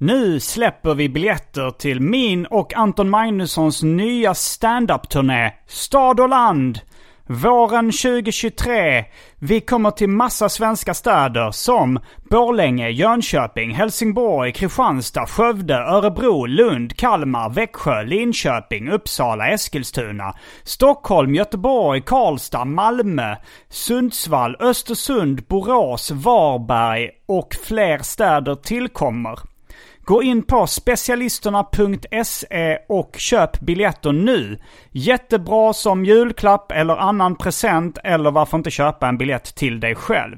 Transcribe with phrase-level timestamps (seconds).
[0.00, 6.80] Nu släpper vi biljetter till min och Anton Magnussons nya standup-turné, Stad och land.
[7.26, 9.04] Våren 2023.
[9.38, 11.98] Vi kommer till massa svenska städer som
[12.30, 22.64] Borlänge, Jönköping, Helsingborg, Kristianstad, Skövde, Örebro, Lund, Kalmar, Växjö, Linköping, Uppsala, Eskilstuna, Stockholm, Göteborg, Karlstad,
[22.64, 23.36] Malmö,
[23.68, 29.47] Sundsvall, Östersund, Borås, Varberg och fler städer tillkommer.
[30.08, 34.58] Gå in på specialisterna.se och köp biljetter nu.
[34.90, 40.36] Jättebra som julklapp eller annan present eller varför inte köpa en biljett till dig själv.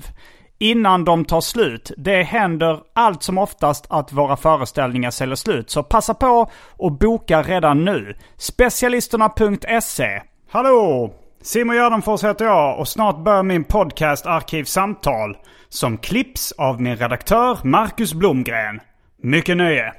[0.58, 1.92] Innan de tar slut.
[1.96, 5.70] Det händer allt som oftast att våra föreställningar säljer slut.
[5.70, 8.16] Så passa på och boka redan nu.
[8.36, 10.22] Specialisterna.se.
[10.50, 11.14] Hallå!
[11.42, 15.36] Simon Gärdenfors heter jag och snart börjar min podcast Arkivsamtal.
[15.68, 18.80] Som klipps av min redaktör Marcus Blomgren.
[19.22, 19.92] Mycket nöje!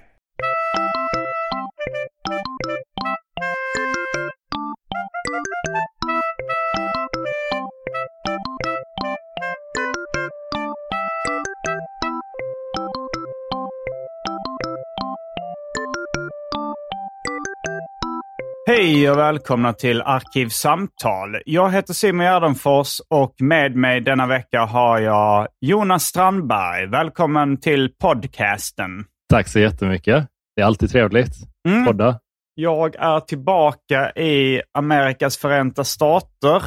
[18.67, 21.41] Hej och välkomna till Arkivsamtal.
[21.45, 26.88] Jag heter Simon Gärdenfors och med mig denna vecka har jag Jonas Strandberg.
[26.88, 29.05] Välkommen till podcasten.
[29.31, 30.28] Tack så jättemycket.
[30.56, 31.34] Det är alltid trevligt.
[31.68, 31.86] Mm.
[31.86, 32.19] Podda.
[32.56, 36.62] Jag är tillbaka i Amerikas förenta stater.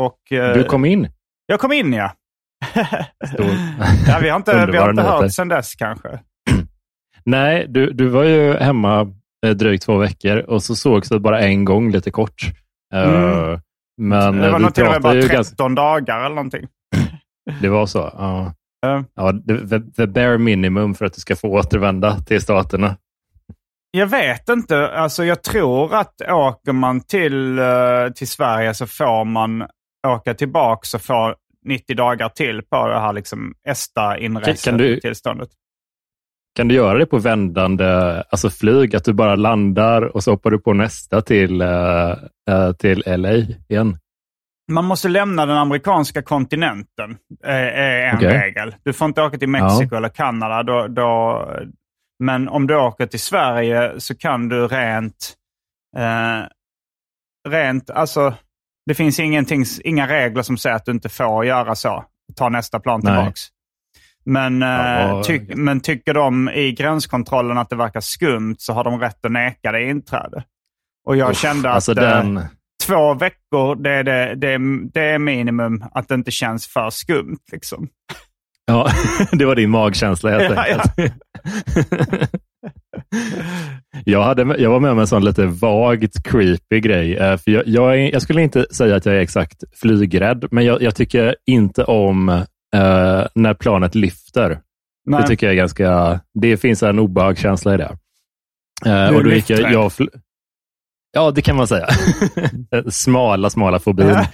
[0.00, 1.08] Och, eh, Du kom in.
[1.46, 2.12] Jag kom in ja.
[4.06, 6.08] Ja vi har inte, vi har inte hört sedan dess kanske.
[7.24, 9.12] Nej, du, du var ju hemma
[9.46, 12.42] eh, drygt två veckor och så sågs det bara en gång lite kort.
[12.94, 13.58] Eh,
[14.00, 14.08] Mm.
[14.10, 15.68] Men det var nog till och med bara ju 13 ganska...
[15.68, 16.66] dagar eller någonting.
[17.60, 17.98] Det var så?
[17.98, 18.52] Ja.
[19.14, 22.96] Ja, the, the, bare minimum för att du ska få återvända till staterna.
[23.90, 24.88] Jag vet inte.
[24.88, 29.64] Alltså jag tror att åker man till, eh, till Sverige så får man
[30.06, 31.34] åka tillbaka och få
[31.64, 35.48] 90 dagar till på det här liksom Kan du- ESTA-inresetillståndet.
[36.56, 37.84] Kan du göra det på vändande
[38.30, 42.10] alltså flyg, att du bara landar och så hoppar du på nästa till, eh,
[42.50, 43.32] eh, till LA
[43.68, 43.98] igen?
[44.68, 47.10] Man måste lämna den amerikanska kontinenten,
[47.44, 48.28] eh, är en Okej.
[48.28, 48.74] regel.
[48.84, 50.62] Du får inte åka till Mexiko eller Kanada.
[50.62, 51.44] Då, då,
[52.18, 55.34] men om du åker till Sverige så kan du rent...
[55.96, 56.42] Eh,
[57.48, 58.34] rent, alltså
[58.86, 62.04] det finns ingenting, inga regler som säger att du inte får göra så.
[62.36, 63.14] Ta nästa plan Nej.
[63.16, 63.40] tillbaks.
[64.24, 68.84] Men, eh, Ja, tyck, men tycker de i gränskontrollen att det verkar skumt så har
[68.84, 70.44] de rätt att neka dig inträde.
[71.06, 71.74] Och jag Uff, kände att...
[71.74, 72.40] alltså eh, den,
[72.88, 76.90] två veckor, det är, det, det, är, det är minimum att det inte känns för
[76.90, 77.38] skumt.
[77.52, 77.88] Liksom.
[78.66, 78.88] Ja,
[79.32, 80.82] det var din magkänsla helt Ja, ja.
[80.96, 81.14] enkelt.
[84.04, 87.16] jag, hade, jag var med om en sån lite vagt creepy grej.
[87.16, 90.82] eh, För jag, jag, jag skulle inte säga att jag är exakt flygrädd, men jag,
[90.82, 94.60] jag tycker inte om eh, när planet lyfter.
[95.06, 95.20] Nej.
[95.22, 96.20] Det tycker jag är ganska...
[96.34, 97.96] Det finns en obehagskänsla i det.
[98.86, 99.92] Eh, och då gick jag, jag
[101.12, 101.86] Ja, det kan man säga.
[102.90, 104.16] smala, smala fobin.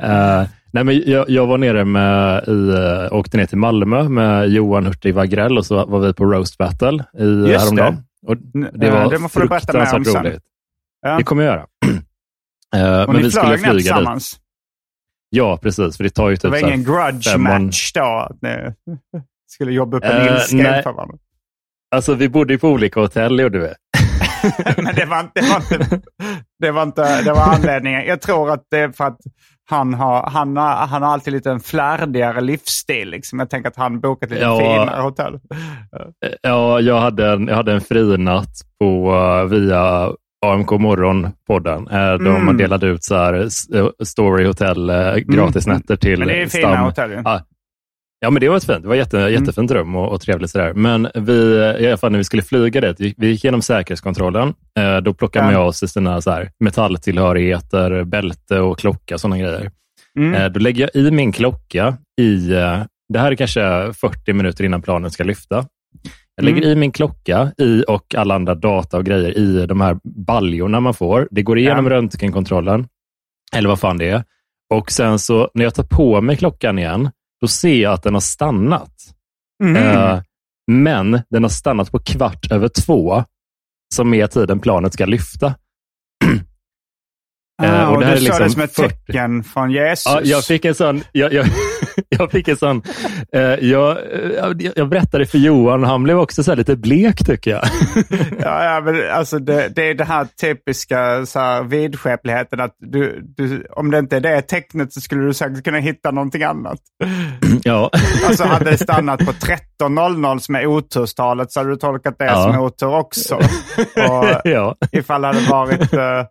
[0.00, 4.48] Eh, nej, men jag, jag var nere med, i, uh, åkte ner till Malmö med
[4.48, 7.96] Johan Hurtig Wagrell och så var vi på Roast Battle i, Just häromdagen.
[8.26, 8.36] Och
[8.72, 10.24] det Eh, var det får fruktansvärt sen.
[10.24, 10.42] roligt.
[11.02, 11.16] Ja.
[11.16, 11.66] Det kommer jag göra.
[12.76, 13.82] Eh, Och men ni vi skulle flög ner flyga dit.
[13.82, 14.36] tillsammans?
[15.30, 15.96] Ja, precis.
[15.96, 18.26] För det tar ju Det typ var så här ingen grudge fem mån- match då?
[18.30, 18.74] att ni-
[19.50, 21.16] Skulle jobba upp en Eh, ilska inför varandra.
[21.94, 23.68] Alltså, vi bodde ju på olika hotell, gjorde vi.
[24.76, 26.00] Men det var, inte, det, var inte,
[26.60, 28.04] det, var inte, det var anledningen.
[28.06, 29.18] Jag tror att det är för att
[29.70, 33.10] han har, han har, han har alltid lite en flärdigare livsstil.
[33.10, 33.38] Liksom.
[33.38, 34.58] Jag tänker att han bokat lite Ja.
[34.58, 35.40] finare hotell.
[36.42, 38.50] Ja, jag hade en, jag hade en frinatt
[38.80, 40.10] på, eh, via
[40.46, 41.88] AMK Morgon-podden.
[41.90, 42.56] Eh, De Mm.
[42.56, 43.34] delade ut så här,
[43.74, 46.84] eh, Story Hotel eh, gratisnätter till Men det är fina stam.
[46.84, 47.10] hotell.
[47.24, 47.40] Ja.
[48.24, 48.82] Ja, men det var ett fint.
[48.82, 50.50] Det var jätte, jättefint rum och, och trevligt.
[50.50, 50.72] Sådär.
[50.74, 51.32] Men vi,
[51.80, 54.54] i alla fall när vi skulle flyga dit, vi, gick igenom säkerhetskontrollen.
[54.78, 55.52] Eh, då plockade Ja.
[55.52, 59.70] man av sig sina så här, metalltillhörigheter, bälte och klocka, sådana grejer.
[60.18, 60.34] Mm.
[60.34, 62.78] Eh, då lägger jag i min klocka i, eh,
[63.08, 65.66] det här är kanske 40 minuter innan planen ska lyfta.
[66.36, 66.70] Jag lägger Mm.
[66.70, 70.94] i min klocka i och alla andra data och grejer i de här baljorna man
[70.94, 71.28] får.
[71.30, 71.90] Det går igenom Ja.
[71.92, 72.86] röntgenkontrollen,
[73.56, 74.24] eller vad fan det är.
[74.74, 77.10] Och sen så när jag tar på mig klockan igen,
[77.44, 78.92] då ser jag att den har stannat.
[79.64, 79.76] Mm.
[79.76, 80.22] Eh,
[80.70, 83.24] men den har stannat på kvart över två,
[83.94, 85.54] som är tiden planet ska lyfta.
[87.62, 88.88] ah, eh, och och det här du är sa det liksom som ett 40.
[88.88, 90.06] tecken från Jesus.
[90.06, 91.02] Ja, jag fick en sån...
[91.12, 91.46] Jag, jag,
[92.08, 92.82] jag fick en sån...
[93.32, 93.98] Eh, jag,
[94.34, 97.64] jag, jag berättade för Johan och han blev också så lite blek tycker jag.
[98.40, 103.22] Ja, ja, men alltså det, det är det här typiska så här, vidskepligheten att du,
[103.36, 106.78] du, om det inte är det tecknet så skulle du säkert kunna hitta någonting annat.
[107.62, 107.90] ja.
[108.26, 109.32] Alltså hade det stannat på
[109.80, 112.42] 13.00 som är oturstalet så hade du tolkat det Ja.
[112.42, 113.34] som otur också.
[113.96, 114.76] Och ja.
[114.92, 115.92] ifall det hade varit...
[115.92, 116.24] eh, eh,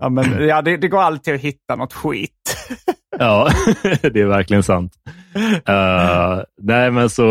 [0.00, 2.30] ja, men, ja, det, det går alltid att hitta något skit.
[3.18, 3.50] ja,
[4.02, 4.92] det är verkligen sant.
[5.66, 7.24] Eh, nej, men så,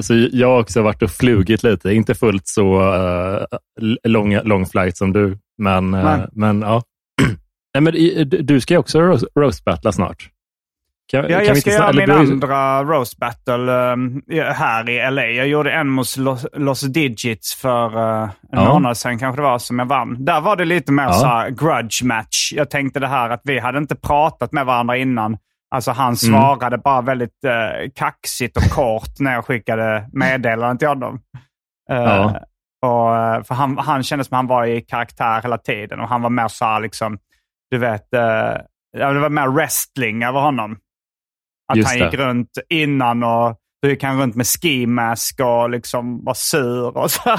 [0.00, 1.92] så jag har också varit och flugit lite.
[1.92, 3.44] Inte fullt så uh,
[4.04, 6.26] lång, lång flight som du, men, Nej.
[6.32, 6.82] men ja.
[7.74, 7.94] nej, men
[8.46, 10.31] du ska ju också roast, roastbattla snart.
[11.12, 13.72] Kan, Ja, jag ska göra eller min du andra roast battle
[14.32, 15.26] eh, här i LA.
[15.26, 18.64] Jag gjorde en mot Los, Los Digits för eh, en Ja.
[18.72, 20.24] månad sedan kanske det var som jag vann.
[20.24, 21.12] Där var det lite mer Ja.
[21.12, 22.52] så här grudge match.
[22.56, 25.36] Jag tänkte det här att vi hade inte pratat med varandra innan.
[25.74, 25.98] Alltså Mm.
[26.02, 31.20] han svarade bara väldigt eh, kaxigt och kort när jag skickade meddelanden till honom.
[31.90, 32.24] Eh, Ja.
[32.82, 36.30] och, för han, han kände som han var i karaktär hela tiden och han var
[36.30, 37.18] mer så här liksom,
[37.70, 38.06] du vet,
[38.98, 40.76] ja, det var mer wrestling över honom.
[41.72, 42.04] Att Just han det.
[42.04, 46.96] gick runt innan och då gick han runt med ski mask och liksom var sur
[46.96, 47.38] och så.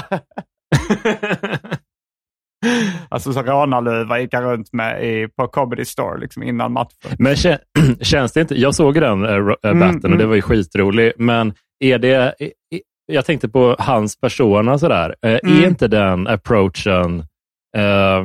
[3.08, 7.10] alltså så rånarluva gick han runt med i, på Comedy Store liksom innan matchen.
[7.18, 7.58] Men kä-
[8.00, 10.28] känns det inte, jag såg den äh, äh, Mm, batten och det mm.
[10.28, 11.54] var ju skitrolig, men
[11.84, 12.44] är det, i-
[12.76, 15.62] i- jag tänkte på hans persona sådär, Eh, Mm.
[15.62, 17.20] är inte den approachen,
[17.76, 17.82] eh,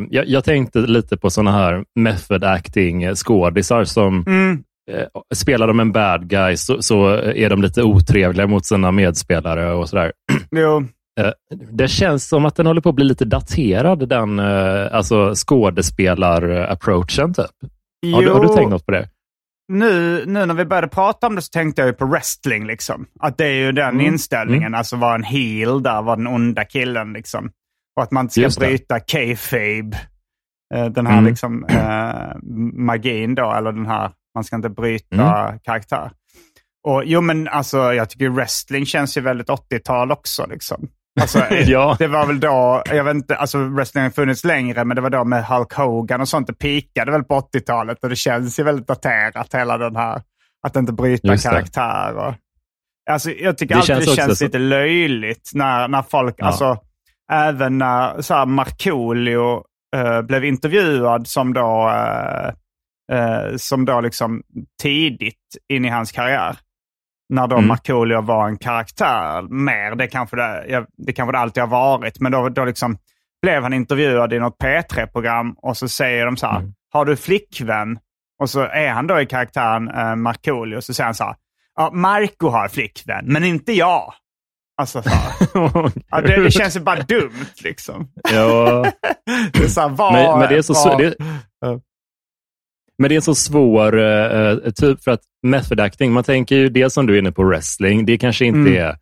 [0.09, 4.63] jag, jag tänkte lite på sådana här method acting skådisar som Mm.
[4.89, 9.73] Eh, spelar de en bad guy så, så är de lite otrevliga mot sina medspelare
[9.73, 10.11] och sådär.
[10.51, 10.83] Jo,
[11.19, 11.31] Eh,
[11.71, 17.33] Det känns som att den håller på att bli lite daterad, den eh, alltså skådespelar-approachen.
[17.33, 17.45] Typ.
[18.15, 19.09] Har, du, har du tänkt något på det?
[19.71, 22.65] nu, nu när vi började prata om det så tänkte jag på wrestling.
[22.67, 23.05] Liksom.
[23.19, 24.05] Att det är ju den Mm.
[24.05, 27.13] inställningen, alltså vara en heel där, vara den onda killen.
[27.13, 27.51] Liksom.
[27.97, 29.97] Och att man inte ska Just bryta kayfabe.
[30.75, 31.25] Eh, Den här Mm.
[31.25, 32.35] liksom, eh,
[32.85, 35.15] magin då, eller den här, man ska inte bryta
[35.47, 35.59] Mm.
[35.59, 36.11] karaktär.
[36.87, 40.45] Och jo men alltså jag tycker wrestling känns ju väldigt 80-tal också.
[40.49, 40.87] Liksom.
[41.21, 41.95] Alltså, Ja.
[41.99, 45.09] Det var väl då, jag vet inte, alltså wrestling har funnits längre, men det var
[45.09, 46.47] då med Hulk Hogan och sånt.
[46.47, 50.21] Det pikade väl på 80-talet och det känns ju väldigt daterat hela den här,
[50.67, 52.13] att inte bryta Just karaktär.
[52.15, 52.33] Och,
[53.11, 56.45] alltså, jag tycker Det alltid känns det känns så- lite löjligt när, när folk, Ja.
[56.45, 56.77] alltså
[57.31, 59.63] även när så här, Markoolio
[59.95, 62.53] eh, blev intervjuad som då, eh,
[63.11, 64.43] eh, som då liksom
[64.81, 66.57] tidigt in i hans karriär.
[67.33, 67.67] När då Mm.
[67.67, 69.95] Markoolio var en karaktär mer.
[69.95, 72.19] Det kanske det, det kanske det alltid har varit.
[72.19, 72.97] Men då, då liksom
[73.41, 76.73] blev han intervjuad i något P3-program och så säger de så här, Mm.
[76.93, 77.99] har du flickvän?
[78.41, 81.35] Och så är han då i karaktären eh, Markoolio och så säger han så här,
[81.75, 84.13] ja, Marco har flickvän, men inte jag.
[84.81, 85.33] Alltså, så här.
[86.09, 88.11] Ja, det, det känns ju bara dumt liksom.
[88.33, 88.85] ja.
[89.53, 91.15] Det är så här, var, men, men det är så, var, det,
[92.99, 96.69] men det är en så svår eh, typ för att method acting, man tänker ju
[96.69, 98.75] det som du är inne på wrestling, det kanske inte Mm.
[98.85, 98.95] är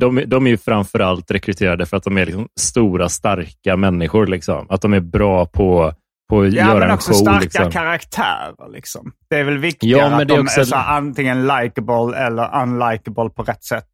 [0.00, 4.26] de, de är ju framförallt rekryterade för att de är liksom stora, starka människor.
[4.26, 4.66] Liksom.
[4.70, 5.92] Att de är bra på,
[6.30, 7.16] på att Ja, göra men en också show.
[7.18, 7.70] starka Liksom.
[7.70, 8.72] karaktärer.
[8.72, 9.12] Liksom.
[9.30, 13.30] Det är väl viktigt Ja, men att de också- är så antingen likable eller unlikable
[13.30, 13.84] på rätt sätt.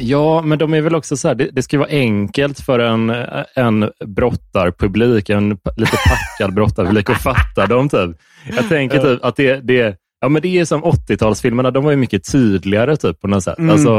[0.00, 3.10] Ja, men de är väl också så här, det, det ska vara enkelt för en,
[3.54, 7.88] en brottarpublik, en lite packad brottarpublik att fatta dem.
[7.88, 8.16] Typ.
[8.56, 11.26] Jag tänker typ att det, det, Ja, men det är som 80-talsfilmerna, de var ju
[11.56, 13.58] som 80-talsfilmerna, de var ju mycket tydligare typ på något sätt.
[13.58, 13.70] Mm.
[13.70, 13.90] Alltså,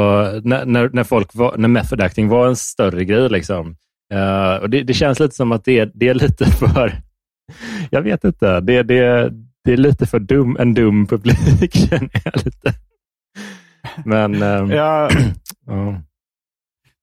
[0.43, 3.29] när, när, när, folk var, när method acting var en större grej.
[3.29, 3.75] Liksom.
[4.13, 7.01] Uh, och det, det, känns lite som att det, det är lite för,
[7.89, 9.31] jag vet inte, det, det,
[9.63, 12.73] det är lite för dum, en dum publik känner jag lite.
[14.05, 15.09] Men, um, Ja,
[15.67, 16.01] ja.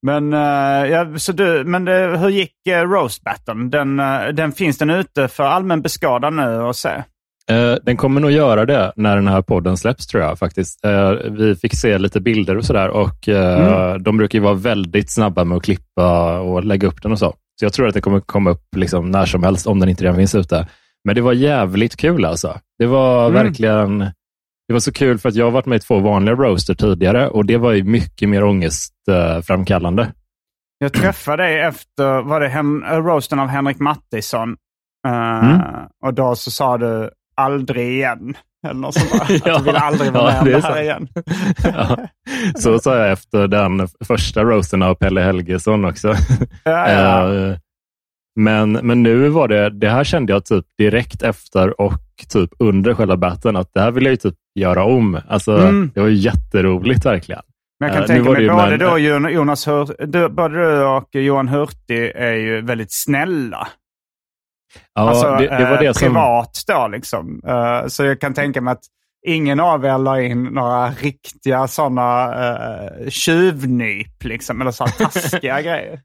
[0.01, 3.69] men, eh, ja, så du, men det, hur gick uh, Roast Battlen?
[3.69, 7.03] Den, eh, den finns den ute för allmän beskådan nu att se?
[7.51, 10.85] Eh, den kommer nog göra det när den här podden släpps tror jag faktiskt.
[10.85, 15.11] Eh, vi fick se lite bilder och sådär och eh, de brukar ju vara väldigt
[15.11, 17.33] snabba med att klippa och lägga upp den och så.
[17.59, 20.03] Så jag tror att det kommer komma upp liksom när som helst om den inte
[20.03, 20.67] redan finns ute.
[21.05, 22.59] Men det var jävligt kul alltså.
[22.79, 23.43] Det var Mm.
[23.43, 24.05] verkligen
[24.69, 27.27] det var så kul för att jag har varit med i två vanliga roaster tidigare
[27.29, 30.11] och det var ju mycket mer ångestframkallande.
[30.77, 34.55] Jag träffade dig efter, var det hem, eh, roasten av Henrik Mattisson?
[35.07, 35.61] Eh, Mm.
[36.05, 38.37] Och då så sa du aldrig igen.
[38.67, 39.41] Eller något sånt där.
[39.45, 39.51] Ja.
[39.57, 40.79] Att du vill aldrig vara Ja, med om det här sant.
[40.79, 41.07] igen.
[41.63, 41.97] ja.
[42.59, 46.13] Så sa jag efter den första roasten av Pelle Helgesson också.
[46.63, 47.33] Ja.
[47.33, 47.55] Eh,
[48.39, 51.93] Men, men nu var det, det här kände jag typ direkt efter och
[52.29, 55.19] typ under själva batten att det här vill jag ju typ göra om.
[55.27, 55.91] Alltså, Mm.
[55.95, 57.41] Det var jätteroligt verkligen.
[57.79, 60.83] Men jag kan Eh, nu tänka mig både och Jon- Jonas Hur, du, både du
[60.83, 63.67] och Johan Hurtig är ju väldigt snälla.
[64.93, 66.07] Ja, alltså det, det var eh, det som...
[66.07, 67.41] privat då liksom.
[67.47, 68.83] Eh, så jag kan tänka mig att
[69.27, 72.27] ingen av er la in några riktiga sådana
[73.03, 74.61] uh, tjuvnyp liksom.
[74.61, 75.99] Eller så taskiga grejer.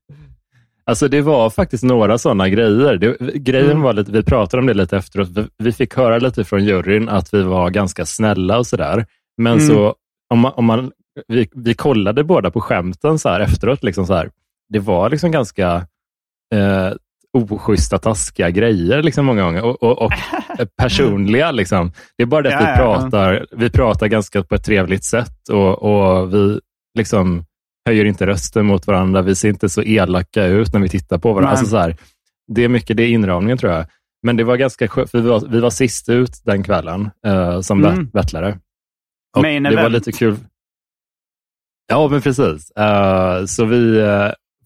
[0.86, 2.96] Alltså det var faktiskt några sådana grejer.
[2.96, 3.82] Det, grejen Mm.
[3.82, 5.28] var lite, vi pratade om det lite efteråt.
[5.28, 9.06] Vi, vi fick höra lite från juryn att vi var ganska snälla och sådär.
[9.42, 9.66] Men Mm.
[9.66, 9.94] så,
[10.30, 10.92] om man, om man,
[11.28, 13.82] vi, vi kollade båda på skämten så här efteråt.
[13.82, 14.30] Liksom så här.
[14.68, 15.86] Det var liksom ganska
[16.54, 16.92] eh,
[17.32, 19.64] oschyssta, taskiga grejer liksom många gånger.
[19.64, 20.12] Och, och, och
[20.78, 21.50] personliga.
[21.50, 21.92] Liksom.
[22.16, 23.00] Det är bara det att Ja, vi, ja, ja.
[23.00, 26.60] pratar, vi pratar ganska på ett trevligt sätt och, och vi
[26.98, 27.44] liksom
[27.86, 29.22] höjer inte rösten mot varandra.
[29.22, 31.50] Vi ser inte så elaka ut när vi tittar på varandra.
[31.50, 31.96] Alltså så här,
[32.48, 33.86] det är mycket det är inramningen tror jag.
[34.22, 37.60] Men det var ganska skönt, för vi var, vi var sist ut den kvällen eh,
[37.60, 38.08] som Mm.
[38.12, 38.58] battlare.
[39.36, 39.92] Och Main det var event.
[39.94, 40.36] lite kul.
[41.88, 42.70] Ja, men precis.
[42.70, 44.00] Eh, så vi,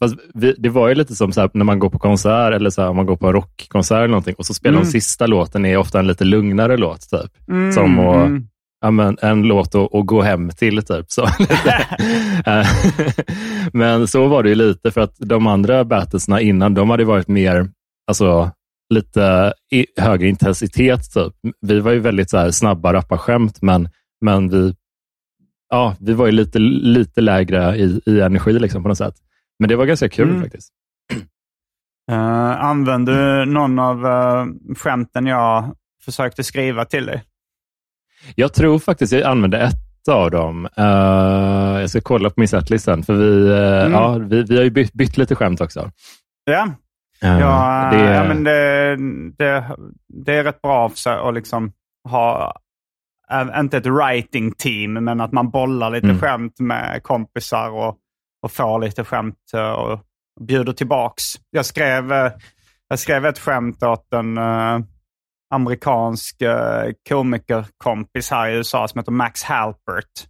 [0.01, 2.71] fast vi, det var ju lite som så här, när man går på konsert eller
[2.71, 4.85] så här, om man går på en rockkonsert eller någonting och så spelar Mm.
[4.87, 7.01] de sista låten är ofta en lite lugnare låt.
[7.11, 7.49] Typ.
[7.49, 8.49] Mm, Som att, mm.
[8.81, 10.83] Ja, men, en låt att, att gå hem till.
[10.83, 11.27] Typ, så.
[12.47, 12.67] Eh,
[13.73, 17.29] men så var det ju lite för att de andra battlesna innan, de hade varit
[17.29, 17.69] mer,
[18.07, 18.51] alltså
[18.95, 21.13] lite i, högre intensitet.
[21.15, 21.33] Typ.
[21.61, 23.89] Vi var ju väldigt så här, snabba, rappa skämt, men,
[24.21, 24.75] men vi,
[25.71, 29.15] ja, vi var ju lite, lite lägre i, i energi liksom, på något sätt.
[29.59, 30.43] Men det var ganska kul Mm.
[30.43, 30.73] faktiskt.
[32.11, 32.17] Uh,
[32.65, 37.23] använder du någon av uh, skämten jag försökte skriva till dig?
[38.35, 40.69] Jag tror faktiskt jag använde ett av dem.
[40.77, 43.93] Eh, jag ska kolla på min setlist sen, för vi, eh, Mm.
[43.93, 45.91] ja, vi, vi har ju bytt, bytt lite skämt också.
[46.45, 46.69] Ja,
[47.23, 48.97] Eh, ja, det, ja men det,
[49.39, 49.65] det,
[50.25, 51.73] det är rätt bra att liksom
[52.09, 52.55] ha,
[53.61, 56.19] inte ett writing team, men att man bollar lite Mm.
[56.21, 57.97] skämt med kompisar och,
[58.43, 59.37] och får lite skämt
[59.79, 60.01] och
[60.47, 61.23] bjuder tillbaks.
[61.51, 62.13] Jag skrev,
[62.89, 64.39] jag skrev ett skämt åt en
[65.55, 70.27] amerikansk uh, komikerkompis här i USA som heter Max Halpert.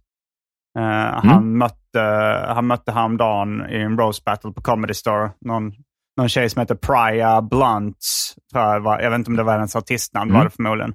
[0.79, 2.01] Eh, han, mötte,
[2.47, 5.71] han mötte häromdagen i en roast battle på Comedy Store någon,
[6.17, 8.35] någon tjej som heter Priya Blunts.
[8.51, 10.37] Tror jag, var, jag vet inte om det var hennes artistnamn, Mm.
[10.37, 10.93] var det förmodligen.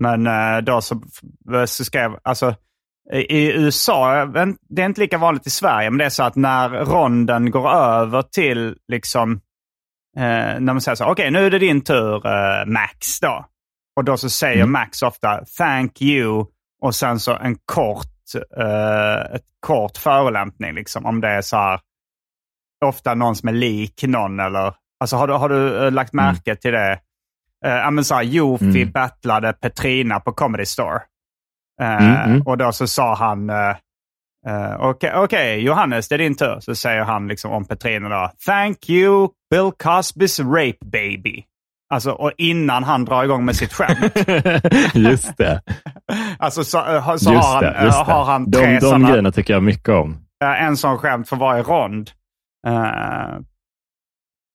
[0.00, 1.02] Men eh, då så,
[1.66, 2.54] så skrev, alltså
[3.12, 4.26] i USA,
[4.68, 7.70] det är inte lika vanligt i Sverige, men det är så att när ronden går
[7.70, 9.40] över till liksom,
[10.16, 13.44] eh, när man säger så okej nu är det din tur eh, Max då.
[13.96, 14.72] Och då så säger Mm.
[14.72, 16.46] Max ofta thank you
[16.82, 18.06] och sen så en kort,
[18.58, 21.80] eh, ett kort förolämpning liksom om det är så här,
[22.84, 26.24] ofta någon som är lik någon eller, alltså har du, har du eh, lagt Mm.
[26.26, 26.98] märke till det?
[27.66, 28.90] Uh, ja men så här, Jofi Mm.
[28.92, 31.00] battlade Petrina på Comedy Store.
[31.82, 32.42] Eh, Mm, mm.
[32.42, 33.50] Och då så sa han,
[34.48, 36.60] eh, okej okej, Johannes det är din tur.
[36.60, 41.44] Så säger han liksom om Petrina då, thank you Bill Cosbys rape baby.
[41.92, 44.28] Alltså, och innan han drar igång med sitt skämt.
[44.94, 45.62] just det.
[46.38, 48.80] alltså så, eh, så Just har, han, det, eh, just har han de, tre de
[48.80, 50.16] sådana, grejerna tycker jag mycket om.
[50.44, 52.10] en sån skämt för varje rond.
[52.66, 53.38] Eh,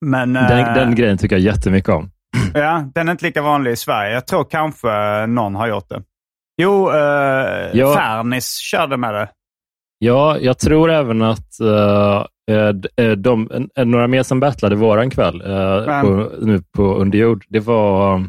[0.06, 2.12] men Den, den grejen tycker jag jättemycket om.
[2.53, 4.13] ja, den är inte lika vanlig i Sverige.
[4.13, 6.01] Jag tror kanske någon har gjort det.
[6.62, 6.98] Jo, uh,
[7.74, 7.96] Ja.
[7.96, 9.29] Fernis körde med det.
[10.00, 15.44] Ja, jag tror även att eh, de, några mer som battlade våran kväll
[15.86, 16.06] Vem?
[16.06, 18.24] på, nu på Underjord, det var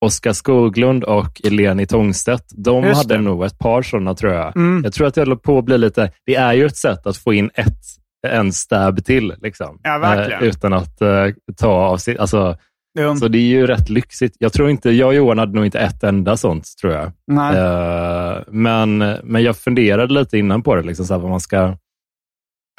[0.00, 3.20] Oskar Skoglund och Eleni Tångstedt, de Just hade det.
[3.20, 4.56] nog ett par sådana tror jag.
[4.56, 4.84] Mm.
[4.84, 7.16] Jag tror att det håller på att bli lite, det är ju ett sätt att
[7.16, 7.78] få in ett,
[8.26, 9.34] en stab till.
[9.42, 9.80] Liksom.
[9.82, 10.42] Ja, verkligen.
[10.42, 12.56] Eh, utan att eh, ta av sitt, alltså,
[12.98, 13.16] Jo.
[13.16, 14.36] så det är ju rätt lyxigt.
[14.38, 17.04] Jag tror inte, jag och Johan hade nog inte ett enda sånt tror jag.
[17.06, 21.76] Eh, men, men jag funderade lite innan på det, liksom, så här, vad man ska...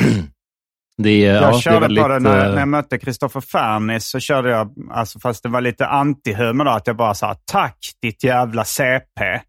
[0.98, 4.06] det, Jag ja, det körde väldigt, på det när, när jag mötte Kristoffer Fernis.
[4.06, 7.78] Så körde jag, alltså, fast det var lite antihumor då, att jag bara sa tack
[8.02, 9.40] ditt jävla CP.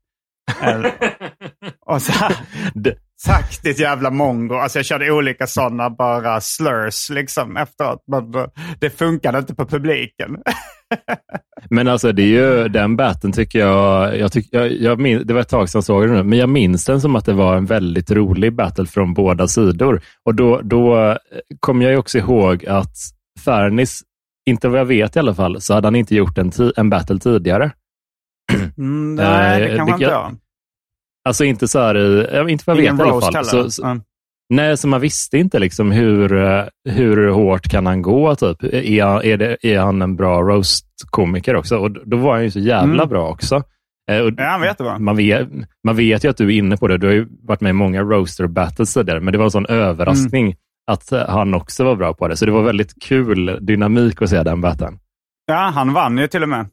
[1.86, 2.36] Och så här,
[2.74, 2.94] det,
[3.26, 4.54] tack ditt jävla mongo.
[4.54, 8.04] Alltså jag körde olika sådana bara slurs liksom efteråt.
[8.06, 8.46] Men eh,
[8.80, 10.36] det funkade inte på publiken.
[11.70, 15.34] Men alltså det är ju, den batten tycker jag, jag, tyck, jag, jag min, det
[15.34, 17.32] var ett tag sedan jag såg den nu, men jag minns den som att det
[17.32, 20.02] var en väldigt rolig battle från båda sidor.
[20.24, 21.16] Och då, då
[21.60, 22.94] kom jag ju också ihåg att
[23.44, 24.02] Fernis,
[24.50, 27.18] inte vad jag vet i alla fall, så hade han inte gjort en, en battle
[27.18, 27.72] tidigare.
[28.78, 30.36] Mm, nej, det Eh, kanske det- inte jag.
[31.24, 31.94] Alltså inte så här,
[32.34, 33.44] ja, inte vad jag Ingen vet i alla fall.
[33.44, 34.02] Så, så, Mm.
[34.52, 38.34] Nej, så man visste inte liksom hur, eh, hur hårt kan han gå.
[38.34, 38.62] Typ.
[38.64, 41.76] Är, han- är, det, är han en bra roast-komiker också?
[41.78, 43.08] Och då var han ju så jävla Mm.
[43.08, 43.62] bra också.
[44.10, 45.48] Eh, och Ja, han vet det man, vet,
[45.84, 46.98] man vet ju att du är inne på det.
[46.98, 49.66] Du har ju varit med i många roaster battles tidigare, men det var en sån
[49.66, 50.56] överraskning Mm.
[50.90, 52.36] att eh, han också var bra på det.
[52.36, 54.98] Så det var väldigt kul dynamik att se den batten.
[55.46, 56.66] Ja, han vann ju till och med.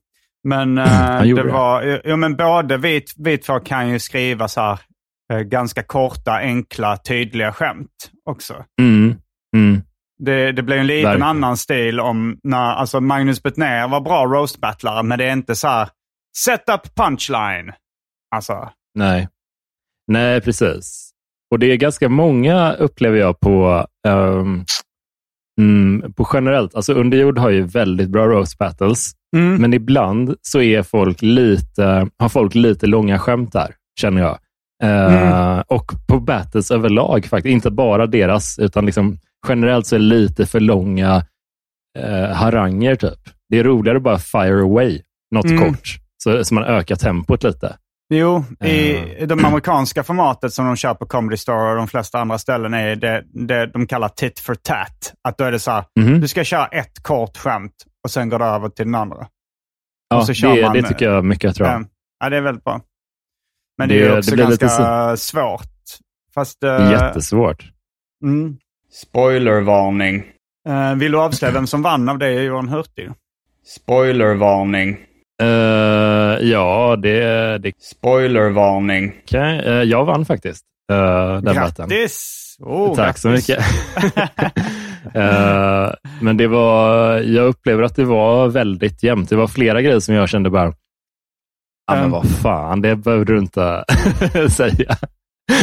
[0.47, 4.79] Men, eh, det var, jo, men både vi, vi två kan ju skriva så här,
[5.33, 8.65] eh, ganska korta, enkla, tydliga skämt också.
[8.81, 9.15] Mm.
[9.55, 9.81] Mm.
[10.19, 11.27] Det, det blir en liten Verkligen.
[11.29, 15.67] annan stil om när alltså Magnus Betnér var bra roast-battlare, men det är inte så
[15.67, 15.89] här
[16.37, 17.73] set-up punchline.
[18.35, 19.27] Alltså, Nej.
[20.07, 21.11] Nej, precis.
[21.51, 24.65] Och det är ganska många, upplever jag, på, ehm,
[25.57, 26.75] mm, på generellt.
[26.75, 29.61] Alltså Underjord har ju väldigt bra roast battles, mm.
[29.61, 34.37] men ibland så är folk lite, har folk lite långa skämt där, känner jag.
[34.83, 37.51] Eh, Och på battles överlag, faktiskt.
[37.53, 41.23] inte bara deras, utan liksom, generellt så är det lite för långa
[41.99, 42.95] eh, haranger.
[42.95, 43.19] Typ.
[43.49, 45.01] Det är roligare att bara fire away
[45.31, 45.57] något Mm.
[45.59, 47.75] kort, så, så man ökar tempot lite.
[48.13, 49.27] Jo, i Eh.
[49.27, 52.95] det amerikanska formatet som de kör på Comedy Store och de flesta andra ställen är
[52.95, 55.13] det, det de kallar tit for tat.
[55.27, 56.19] Att då är det så här, Mhm.
[56.21, 59.27] du ska köra ett kort skämt och sen går det över till den andra.
[60.09, 61.67] Ja, Och så kör det, man- det tycker jag mycket bra.
[61.67, 61.83] Ja.
[62.19, 62.81] ja, det är väldigt bra.
[63.77, 65.61] Men det, är Det- ju också det blir lite ganska svårt.
[66.33, 67.71] Fast, Det eh, är jättesvårt.
[68.23, 68.57] mm.
[68.91, 70.23] Spoilervarning.
[70.69, 73.09] Uh, vill du avslöja vem som vann av det, Johan Hurtig?
[73.65, 74.89] Spoilervarning.
[75.41, 75.47] Eh,
[76.41, 79.13] ja, det, det Spoilervarning.
[79.29, 79.65] jag.
[79.67, 81.55] Eh, jag vann faktiskt uh, den.
[81.55, 82.43] Grattis!
[82.59, 83.49] Oh, Tack så grattis.
[83.49, 83.65] mycket.
[85.13, 89.29] Eh, men det var, jag upplever att det var väldigt jämnt.
[89.29, 90.65] Det var flera grejer som jag kände bara,
[91.87, 92.11] ja men Mm.
[92.11, 93.83] vad fan, det behövde du inte
[94.49, 94.95] säga.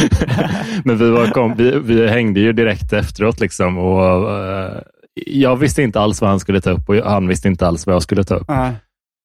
[0.83, 4.81] men vi, var kom, vi, vi hängde ju direkt efteråt liksom och eh,
[5.25, 7.95] jag visste inte alls vad han skulle ta upp och han visste inte alls vad
[7.95, 8.47] jag skulle ta upp.
[8.47, 8.71] Nej.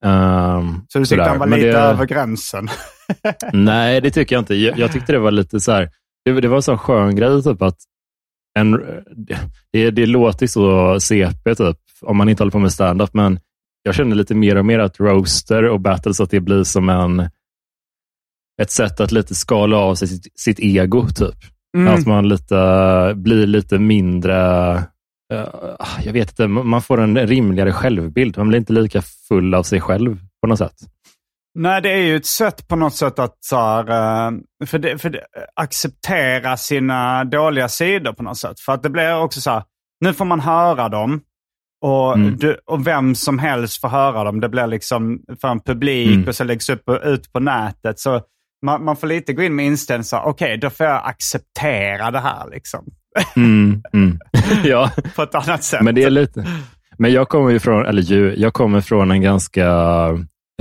[0.04, 2.68] Ehm, Så du tyckte han var lite det- över gränsen?
[3.52, 4.54] Nej, det tycker jag inte.
[4.54, 5.90] Jag, jag tyckte det var lite så här,
[6.24, 7.76] det, det var en sån skön grej, typ att
[8.58, 8.80] en,
[9.72, 13.40] det, det låter så CP, typ, om man inte håller på med stand-up, men
[13.82, 17.28] jag känner lite mer och mer att roaster och battles, att det blir som en
[18.62, 21.34] ett sätt att lite skala av sig sitt, sitt ego, typ.
[21.76, 21.94] Mm.
[21.94, 24.36] Att man lite, blir lite mindre,
[26.04, 28.38] jag vet inte, man får en rimligare självbild.
[28.38, 30.74] Man blir inte lika full av sig själv på något sätt.
[31.54, 34.98] Nej, det är ju ett sätt på något sätt att så här, eh, för det,
[34.98, 38.60] för det, acceptera sina dåliga sidor på något sätt.
[38.60, 39.62] För att det blir också så här,
[40.00, 41.20] nu får man höra dem.
[41.84, 42.36] Och, Mm.
[42.36, 44.40] du, och vem som helst får höra dem.
[44.40, 46.28] Det blir liksom för en publik Mm.
[46.28, 47.98] och så läggs upp och ut på nätet.
[48.00, 48.20] Så
[48.66, 52.18] man, man får lite gå in med inställningen så okej, då får jag acceptera det
[52.20, 52.84] här liksom.
[53.36, 54.18] Mm, mm.
[54.64, 55.82] ja, På ett annat sätt.
[55.82, 56.46] men det är lite...
[56.98, 59.66] Men jag kommer ju från, eller ju, jag kommer från en ganska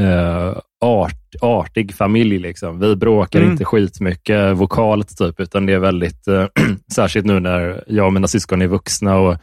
[0.02, 2.40] eh, art, artig familj.
[2.40, 2.80] Liksom.
[2.80, 3.52] Vi bråkar Mm.
[3.52, 6.46] inte skitmycket vokalt, typ, utan det är väldigt, eh,
[6.96, 9.38] särskilt nu när jag och mina syskon är vuxna och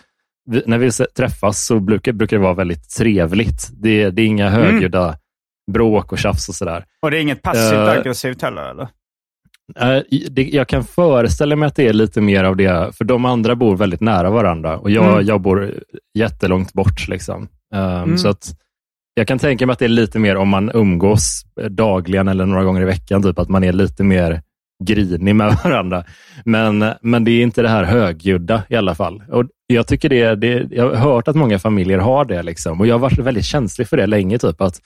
[0.50, 3.68] vi, när vi träffas så brukar, brukar det vara väldigt trevligt.
[3.72, 4.60] Det, det är inga Mm.
[4.62, 5.16] högljudda
[5.72, 6.84] bråk och tjafs och sådär.
[7.02, 8.88] och det är inget passivt Eh, aggressivt heller eller?
[9.80, 10.02] Eh,
[10.36, 13.76] jag kan föreställa mig att det är lite mer av det, för de andra bor
[13.76, 15.26] väldigt nära varandra och jag, Mm.
[15.26, 15.74] jag bor
[16.18, 17.08] jättelångt bort.
[17.08, 17.48] Liksom.
[17.74, 18.18] Um, Mm.
[18.18, 18.54] Så att
[19.14, 22.46] jag kan tänka mig att det är lite mer om man umgås eh, dagligen eller
[22.46, 24.42] några gånger i veckan, typ att man är lite mer
[24.84, 26.04] grinig med varandra.
[26.44, 29.22] Men, men det är inte det här högljudda i alla fall.
[29.30, 32.86] Och jag, tycker det, det, jag har hört att många familjer har det liksom, och
[32.86, 34.38] jag har varit väldigt känslig för det länge.
[34.38, 34.80] Typ, att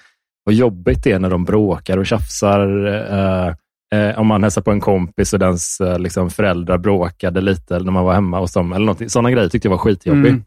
[0.44, 2.86] vad jobbigt det är när de bråkar och tjafsar.
[2.86, 3.54] Eh,
[3.94, 7.92] eh, om man hälsar på en kompis och dens eh, liksom, föräldrar bråkade lite när
[7.92, 8.72] man var hemma hos dem.
[8.72, 9.10] Eller någonting.
[9.10, 10.28] Sådana grejer tyckte jag var skitjobbigt.
[10.28, 10.44] Mm.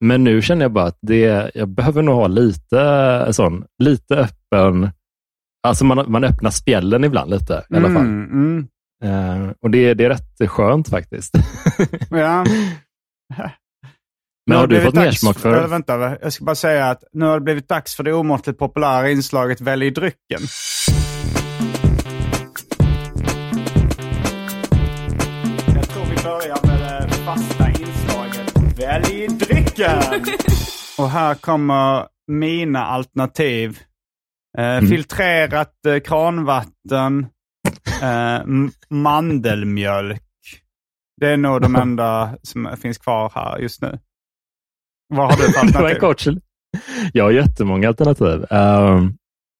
[0.00, 2.80] Men nu känner jag bara att det, jag behöver nog ha lite
[3.26, 4.90] eh, sån, lite öppen,
[5.62, 7.96] alltså man, man öppnar spjällen ibland lite i alla fall.
[7.96, 8.68] Mm, mm.
[9.04, 11.34] Uh, och det, det är rätt skönt faktiskt.
[12.10, 12.44] ja.
[14.46, 15.62] Men har du fått mersmak för...
[15.62, 18.58] Äh, vänta, jag ska bara säga att nu har det blivit dags för det omåttligt
[18.58, 20.40] populära inslaget Välj drycken.
[28.92, 30.02] Välj drycken.
[30.98, 33.78] Och här kommer mina alternativ.
[34.58, 34.90] Eh, mm.
[34.90, 37.26] Filtrerat eh, kranvatten,
[38.02, 38.40] eh,
[38.90, 40.22] mandelmjölk.
[41.20, 43.98] Det är nog de enda som finns kvar här just nu.
[45.14, 46.40] Vad har du för alternativ?
[47.12, 48.46] jag har jättemånga alternativ.
[48.52, 49.08] Uh,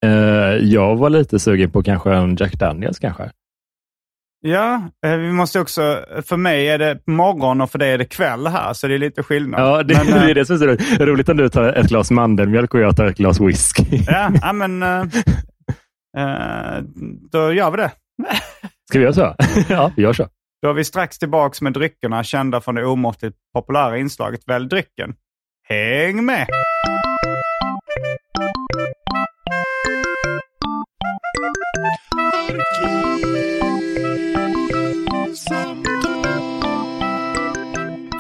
[0.07, 3.31] uh, jag var lite sugen på kanske en Jack Daniels kanske.
[4.45, 8.05] Ja, eh, vi måste också, för mig är det morgon och för dig är det
[8.05, 9.61] kväll här, så det är lite skillnad.
[9.61, 11.29] Ja, det, men, det är eh, det som är så roligt.
[11.29, 13.85] om du tar ett glas mandelmjölk och jag tar ett glas whisky.
[14.43, 15.05] Ja, men uh,
[17.33, 17.91] då gör vi det.
[18.89, 19.35] Ska vi göra så?
[19.69, 20.29] ja, vi gör så.
[20.63, 25.15] Då är vi strax tillbaka med dryckerna kända från det omåttligt populära inslaget Välj drycken.
[25.69, 26.47] Häng med!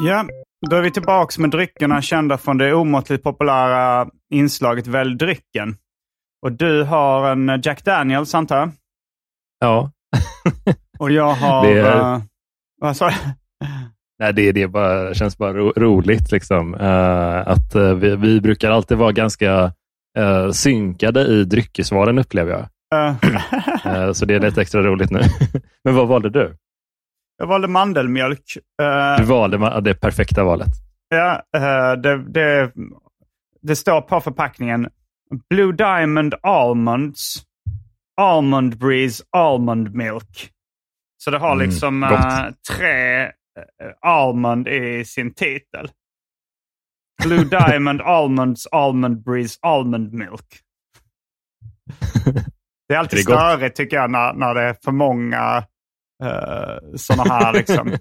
[0.04, 0.26] Ja,
[0.70, 5.76] då är vi tillbaka med dryckerna kända från det omåttligt populära inslaget Välj drycken.
[6.42, 8.70] Och du har en Jack Daniels antar jag?
[9.60, 9.90] Ja.
[10.98, 11.66] Och jag har...
[11.66, 12.14] Det är...
[12.14, 12.22] Uh,
[12.80, 13.14] vad sa du?
[14.18, 16.32] Nej, det, det bara, känns bara ro, roligt.
[16.32, 16.74] Liksom.
[16.74, 19.64] Uh, att uh, vi, vi, brukar alltid vara ganska
[20.18, 22.68] uh, synkade i dryckesvaren upplever jag.
[24.14, 25.20] så det är lite extra roligt nu.
[25.84, 26.56] Men vad valde du?
[27.38, 28.58] Jag valde mandelmjölk.
[29.18, 30.72] du valde det perfekta valet.
[31.08, 31.42] Ja,
[31.96, 32.72] det, det,
[33.62, 34.88] det står på förpackningen
[35.50, 37.42] Blue Diamond Almonds
[38.16, 40.50] Almond Breeze Almond Milk.
[41.24, 45.90] Så det har mm, liksom mm, tre Eh, almond i sin titel.
[47.24, 50.60] Blue Diamond Almonds Almond Breeze Almond Milk.
[52.92, 55.64] Det är alltid det störigt tycker jag när, när det är för många
[56.24, 57.52] uh, eh, sådana här.
[57.52, 57.88] liksom.
[57.88, 57.96] uh,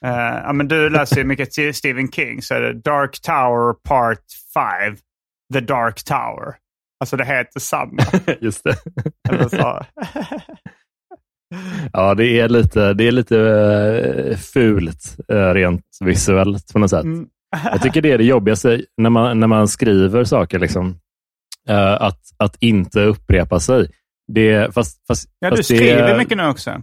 [0.44, 4.96] ja, men du läser ju mycket Stephen King, så är det Dark Tower Part 5.
[5.52, 6.54] The Dark Tower.
[7.00, 8.02] Alltså det heter samma.
[8.40, 8.76] Just det.
[9.28, 9.84] Eller så.
[11.92, 17.04] Ja, det är lite, det är lite uh, fult uh, rent visuellt på något sätt.
[17.04, 17.26] Mm.
[17.64, 21.00] Jag tycker det är det jobbigaste när man, när man skriver saker, liksom,
[21.98, 23.90] att, att inte upprepa sig.
[24.34, 26.82] Det, fast, fast, ja, fast du skriver det, mycket nu också.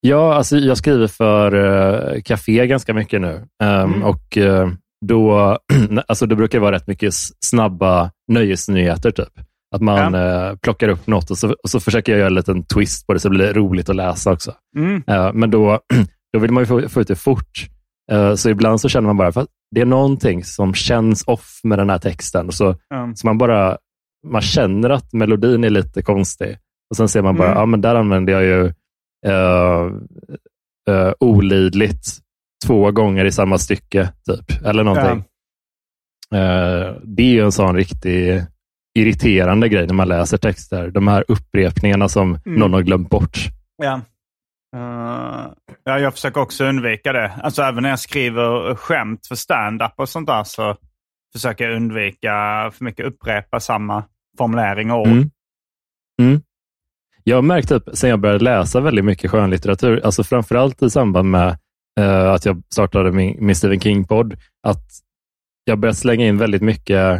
[0.00, 3.46] Ja, alltså jag skriver för uh, Café ganska mycket nu.
[3.62, 4.02] Um, mm.
[4.02, 4.68] och uh,
[5.06, 5.58] då,
[6.08, 9.10] alltså det brukar vara rätt mycket snabba nöjesnyheter.
[9.10, 9.32] Typ.
[9.74, 10.48] Att man ja.
[10.50, 13.12] eh, plockar upp något och så, och så försöker jag göra en liten twist på
[13.12, 14.54] det så det blir roligt att läsa också.
[14.76, 15.02] Mm.
[15.34, 15.80] Men då,
[16.32, 17.66] då vill man ju få, få ut det fort.
[18.36, 21.90] Så ibland så känner man bara att det är någonting som känns off med den
[21.90, 22.46] här texten.
[22.46, 23.16] Och så, mm.
[23.16, 23.78] så man bara
[24.26, 26.58] man känner att melodin är lite konstig.
[26.90, 27.58] Och Sen ser man bara, mm.
[27.58, 28.64] ja men där använder jag ju
[29.26, 29.92] uh,
[30.90, 32.06] uh, olidligt
[32.66, 34.12] två gånger i samma stycke.
[34.26, 35.24] typ Eller någonting.
[36.30, 36.38] Ja.
[36.38, 38.44] Uh, det är ju en sån riktig
[38.98, 40.90] irriterande grej när man läser texter.
[40.90, 42.58] De här upprepningarna som mm.
[42.58, 43.38] någon har glömt bort.
[43.76, 44.00] Ja.
[44.76, 45.52] Uh,
[45.84, 47.32] ja, jag försöker också undvika det.
[47.42, 50.76] Alltså även när jag skriver skämt för stand-up och sånt där så
[51.32, 52.30] försöker jag undvika
[52.74, 54.04] för mycket upprepa samma
[54.38, 55.06] formulering och ord.
[55.08, 55.30] Mm.
[56.22, 56.40] Mm.
[57.24, 61.30] Jag har märkt upp sen jag började läsa väldigt mycket skönlitteratur, alltså framförallt i samband
[61.30, 61.58] med
[62.00, 64.84] uh, att jag startade min, min Stephen King-podd, att
[65.64, 67.16] jag började slänga in väldigt mycket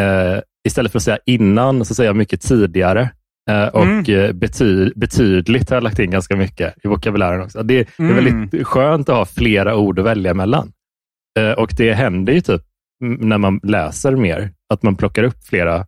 [0.00, 3.10] uh, istället för att säga innan så säger jag mycket tidigare.
[3.50, 4.04] Eh, och mm.
[4.14, 7.62] Eh, bety betydligt har jag lagt in ganska mycket i vokabulären också.
[7.62, 8.10] Det, mm.
[8.10, 10.72] är väldigt skönt att ha flera ord att välja mellan.
[11.38, 12.62] Eh, och det händer ju typ
[13.00, 15.86] när man läser mer, att man plockar upp flera,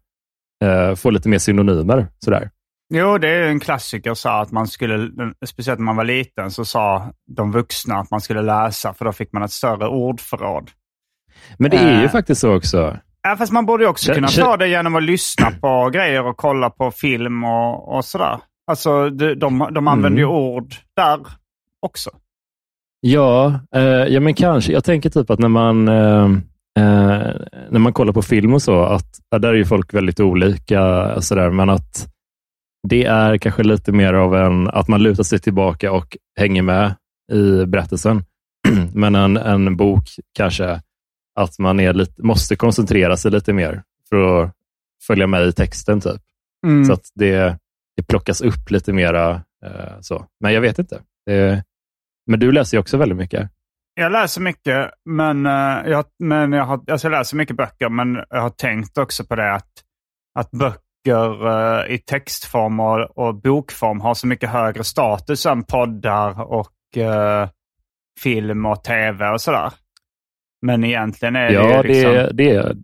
[0.97, 2.07] får lite mer synonymer.
[2.25, 2.51] Sådär.
[2.95, 5.11] Jo, det är en klassiker så att man skulle,
[5.47, 9.13] speciellt när man var liten, så sa de vuxna att man skulle läsa för då
[9.13, 10.71] fick man ett större ordförråd.
[11.59, 12.97] Men det är ju uh, faktiskt så också.
[13.23, 16.37] Ja, fast man borde ju också kunna ta det genom att lyssna på grejer och
[16.37, 18.41] kolla på film och, och sådär.
[18.67, 20.19] Alltså, de, de, de använder mm.
[20.19, 21.21] ju ord där
[21.81, 22.11] också.
[23.01, 24.73] Ja, eh, ja, men kanske.
[24.73, 25.89] Jag tänker typ att när man,
[26.79, 27.35] eh,
[27.71, 31.15] när man kollar på film och så, att ja, där är ju folk väldigt olika,
[31.21, 32.09] så där, men att
[32.89, 36.95] det är kanske lite mer av en, att man lutar sig tillbaka och hänger med
[37.33, 38.25] i berättelsen.
[38.95, 40.81] men en, en bok kanske
[41.35, 44.53] att man är lite, måste koncentrera sig lite mer för att
[45.07, 46.01] följa med i texten.
[46.01, 46.23] typ.
[46.67, 46.85] Mm.
[46.85, 47.59] Så att det,
[47.97, 49.31] det plockas upp lite mera.
[49.65, 50.27] Eh, så.
[50.41, 51.01] Men jag vet inte.
[51.27, 51.65] Det,
[52.27, 53.51] men du läser ju också väldigt mycket.
[54.01, 58.25] Jag läser mycket, men, eh, jag, men jag, har, alltså jag läser mycket böcker, men
[58.31, 59.71] jag har tänkt också på det att,
[60.39, 66.41] att böcker eh, i textform och, och bokform har så mycket högre status än poddar
[66.53, 67.49] och eh,
[68.21, 69.73] film och tv och sådär.
[70.67, 72.13] Men egentligen är Ja, det ju liksom...
[72.13, 72.77] det, det är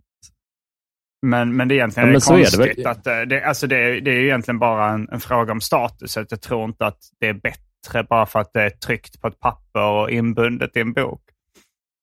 [1.25, 2.85] Men, men det egentligen Ja, är men det så är det konstigt.
[2.87, 6.17] att, det, alltså det, är- det är ju egentligen bara en, en fråga om status.
[6.17, 7.61] Att jag tror inte att det är bättre
[8.09, 11.21] bara för att det är tryckt på ett papper och inbundet i en bok.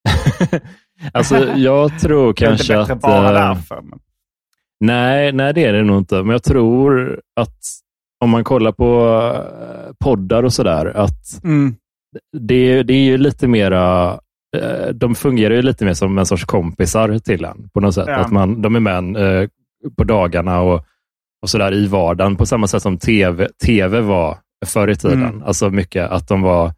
[1.12, 3.00] Alltså, jag tror Det är inte kanske bättre att...
[3.00, 3.80] bara eh, därför.
[3.82, 3.98] Men,
[4.80, 6.22] Nej, nej, det är det nog inte.
[6.22, 7.58] Men jag tror att
[8.20, 11.74] om man kollar på eh, poddar och sådär, att mm,
[12.38, 14.12] det, det är ju lite mera
[14.56, 18.08] eh, de fungerar ju lite mer som en sorts kompisar till en på något sätt.
[18.08, 18.16] Ja.
[18.16, 19.48] Att man, de är med en, eh,
[19.96, 20.84] på dagarna och,
[21.42, 25.22] och sådär i vardagen på samma sätt som tv, TV var förr i tiden.
[25.22, 25.42] Mm.
[25.42, 26.72] Alltså mycket att de var,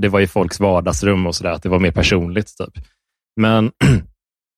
[0.00, 2.58] det var i folks vardagsrum och sådär, att det var mer personligt.
[2.58, 2.84] Typ.
[3.40, 3.70] Men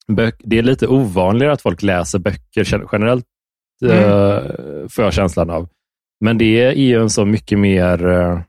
[0.44, 3.24] det är lite ovanligare att folk läser böcker gen- generellt,
[3.84, 4.42] eh,
[4.88, 5.68] får jag känslan av.
[6.20, 8.40] Men det är ju en så mycket mer eh,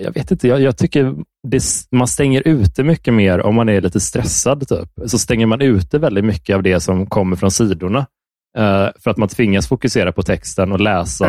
[0.00, 1.14] jag vet inte, jag, jag tycker
[1.48, 4.68] det, man stänger ute mycket mer om man är lite stressad.
[4.68, 4.88] Typ.
[5.06, 7.98] Så stänger man ute väldigt mycket av det som kommer från sidorna.
[8.58, 11.26] eh, för att man tvingas fokusera på texten och läsa.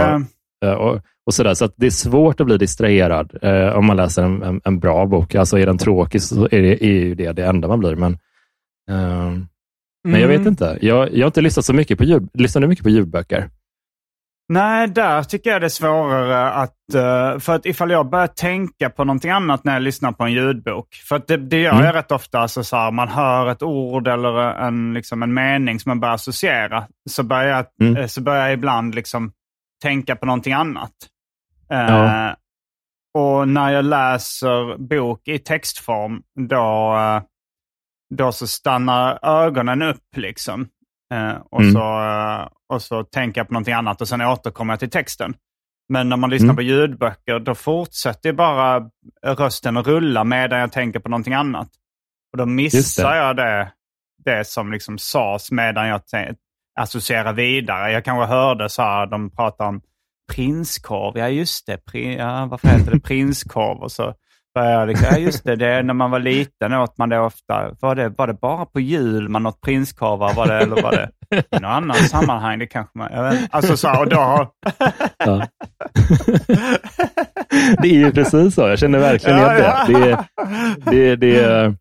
[0.66, 1.54] Eh, och, och sådär.
[1.54, 4.80] Så att det är svårt att bli distraherad eh, om man läser en, en, en
[4.80, 5.36] bra bok.
[5.36, 7.96] Alltså är den tråkig så är, det, är ju det det enda man blir.
[7.96, 8.14] Men,
[8.90, 9.32] eh,
[10.08, 10.48] men jag vet Mm.
[10.48, 10.78] inte.
[10.82, 12.30] Jag, jag har inte lyssnat så mycket på ljud.
[12.34, 13.50] Lyssnar du mycket på ljudböcker?
[14.50, 16.94] Nej, där tycker jag det är svårare att...
[16.96, 20.32] eh, för att ifall jag börjar tänka på någonting annat när jag lyssnar på en
[20.34, 20.88] ljudbok.
[21.10, 21.86] För det, det gör Mm.
[21.86, 22.40] jag rätt ofta.
[22.40, 26.14] Alltså så här, man hör ett ord eller en, liksom en mening som man börjar
[26.16, 26.84] associera.
[27.10, 27.98] Så börjar jag, Mm.
[28.02, 29.32] eh, så börjar jag ibland liksom
[29.84, 30.92] tänka på någonting annat.
[31.74, 32.36] Eh, Ja.
[33.18, 37.22] Och när jag läser bok i textform, då, eh,
[38.16, 39.98] då så stannar ögonen upp.
[40.16, 40.68] liksom.
[41.14, 41.74] Eh, och, Mm.
[41.74, 45.34] så, eh, och så tänker jag på någonting annat och sen återkommer jag till texten.
[45.90, 46.56] Men när man lyssnar Mm.
[46.56, 48.90] på ljudböcker, då fortsätter bara
[49.26, 51.70] rösten att rulla medan jag tänker på någonting annat.
[52.32, 53.18] Och då missar det.
[53.18, 53.72] jag det,
[54.26, 56.02] det som liksom sades medan jag
[56.80, 57.92] associerar vidare.
[57.92, 59.82] Jag kanske hörde så här, de pratar om
[60.32, 61.18] prinskorv.
[61.18, 61.78] Ja, just det.
[61.92, 63.78] Pri- ja, varför heter det prinskorv?
[63.78, 64.14] Och så
[64.56, 67.76] började jag liksom, ja just det, det, när man var liten åt man det ofta.
[67.82, 70.34] Var det, var det bara på jul man åt prinskorvar?
[70.34, 72.60] Var det, eller var det i något annat sammanhang?
[72.60, 74.48] Det kanske man, jag vet, alltså så och då har,
[75.26, 75.48] Ja.
[77.82, 78.62] det är ju precis så.
[78.62, 79.86] Jag känner verkligen igen ja.
[79.88, 80.26] det.
[80.92, 81.76] det, det, det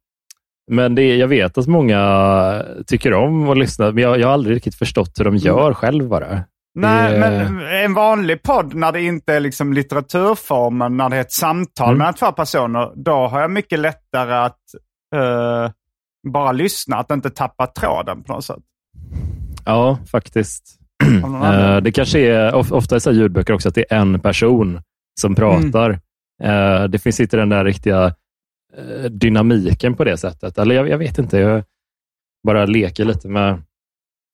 [0.71, 4.57] men det, jag vet att många tycker om att lyssna, men jag, jag har aldrig
[4.57, 6.45] riktigt förstått hur de gör själv bara.
[6.75, 11.33] Nej, men en vanlig podd när det inte är liksom litteraturformen, när det är ett
[11.33, 11.99] samtal Mm.
[11.99, 14.59] mellan två personer, då har jag mycket lättare att
[15.15, 15.71] eh,
[16.33, 18.63] bara lyssna, att inte tappa tråden på något sätt.
[19.65, 20.79] Ja, faktiskt.
[21.45, 24.81] Eh, det kanske är of, ofta i så ljudböcker också att det är en person
[25.21, 25.91] som pratar.
[26.43, 28.15] Eh, det finns inte den där riktiga
[29.11, 30.59] dynamiken på det sättet.
[30.59, 31.65] Eller jag, jag vet inte, jag
[32.47, 33.63] bara leker lite med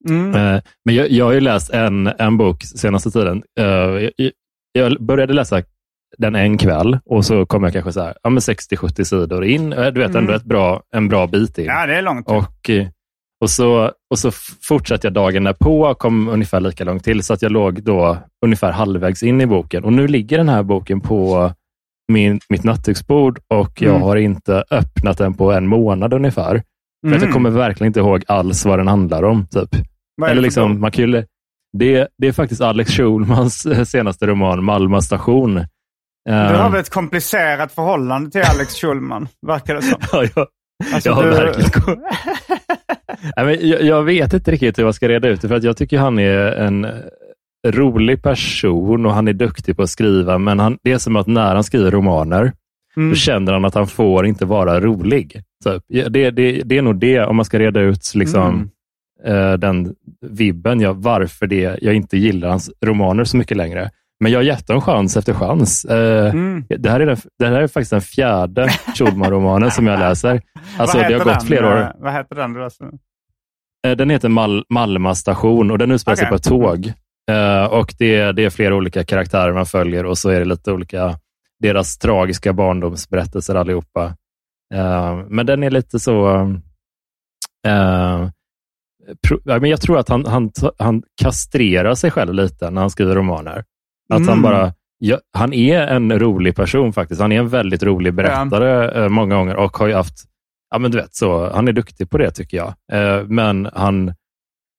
[0.08, 0.34] Mm.
[0.34, 3.42] Eh, Men jag, jag har ju läst en, en bok senaste tiden.
[3.60, 4.26] Eh,
[4.72, 5.62] Jag, började läsa
[6.18, 9.72] den en kväll och så kom jag kanske så här, ja, men 60-70 sidor in.
[9.72, 10.34] Eh, Du vet, ändå Mm.
[10.34, 11.64] ett bra, en bra bit in.
[11.64, 12.28] Ja, det är långt.
[12.28, 12.70] Och,
[13.40, 14.30] och, så, och så
[14.68, 18.18] fortsatte jag dagen därpå och kom ungefär lika långt till, så att jag låg då
[18.44, 19.84] ungefär halvvägs in i boken.
[19.84, 21.52] Och nu ligger den här boken på
[22.12, 24.02] min, mitt nattduksbord och jag Mm.
[24.02, 26.62] har inte öppnat den på en månad ungefär.
[27.06, 27.32] För att jag Mm.
[27.32, 29.46] kommer verkligen inte ihåg alls vad den handlar om.
[29.46, 29.68] Typ.
[30.28, 31.10] Eller liksom, man kan
[31.78, 35.54] det, det är faktiskt Alex Schulmans eh, senaste roman, Malmö station.
[35.54, 39.98] Du Eh, har väl ett komplicerat förhållande till Alex Schulman, verkar det som.
[40.12, 40.46] ja, jag,
[40.94, 41.98] Alltså, jag har du- verkligen...
[43.36, 45.62] Nej, men jag, jag vet inte riktigt hur jag ska reda ut det, för att
[45.62, 46.90] jag tycker han är en eh,
[47.66, 51.26] rolig person och han är duktig på att skriva, men han, det är som att
[51.26, 52.52] när han skriver romaner,
[52.96, 53.10] Mm.
[53.10, 55.42] då känner han att han får inte vara rolig.
[55.86, 58.70] Ja, det, det, det är nog det, om man ska reda ut liksom,
[59.24, 59.36] Mm.
[59.52, 63.90] eh, den vibben, ja, varför det, jag inte gillar hans romaner så mycket längre.
[64.20, 65.84] Men jag har gett dem chans efter chans.
[65.84, 66.64] Eh, Mm.
[66.68, 70.42] det, här är den, det här är faktiskt den fjärde Schulman-romanen som jag läser.
[70.78, 71.40] Alltså, det har gått den?
[71.40, 71.80] flera år.
[71.80, 72.68] Eh, Vad heter den du?
[73.90, 76.30] Eh, Den heter Mal Malma station och den utspelar sig Okej.
[76.30, 76.92] på ett tåg.
[77.30, 80.44] Eh, och det, är- det är flera olika karaktärer man följer och så är det
[80.44, 81.18] lite olika,
[81.60, 84.14] deras tragiska barndomsberättelser allihopa.
[84.74, 86.28] Eh, men den är lite så...
[87.66, 88.28] eh,
[89.28, 92.90] pro, ja, men jag tror att han, han, han kastrerar sig själv lite när han
[92.90, 93.58] skriver romaner.
[94.12, 94.42] Att han Mm.
[94.42, 94.74] bara...
[95.00, 97.20] Ja, han är en rolig person faktiskt.
[97.20, 100.24] Han är en väldigt rolig berättare eh, många gånger och har ju haft
[100.70, 102.74] Ja, men du vet, så, han är duktig på det tycker jag.
[103.30, 104.14] Men han,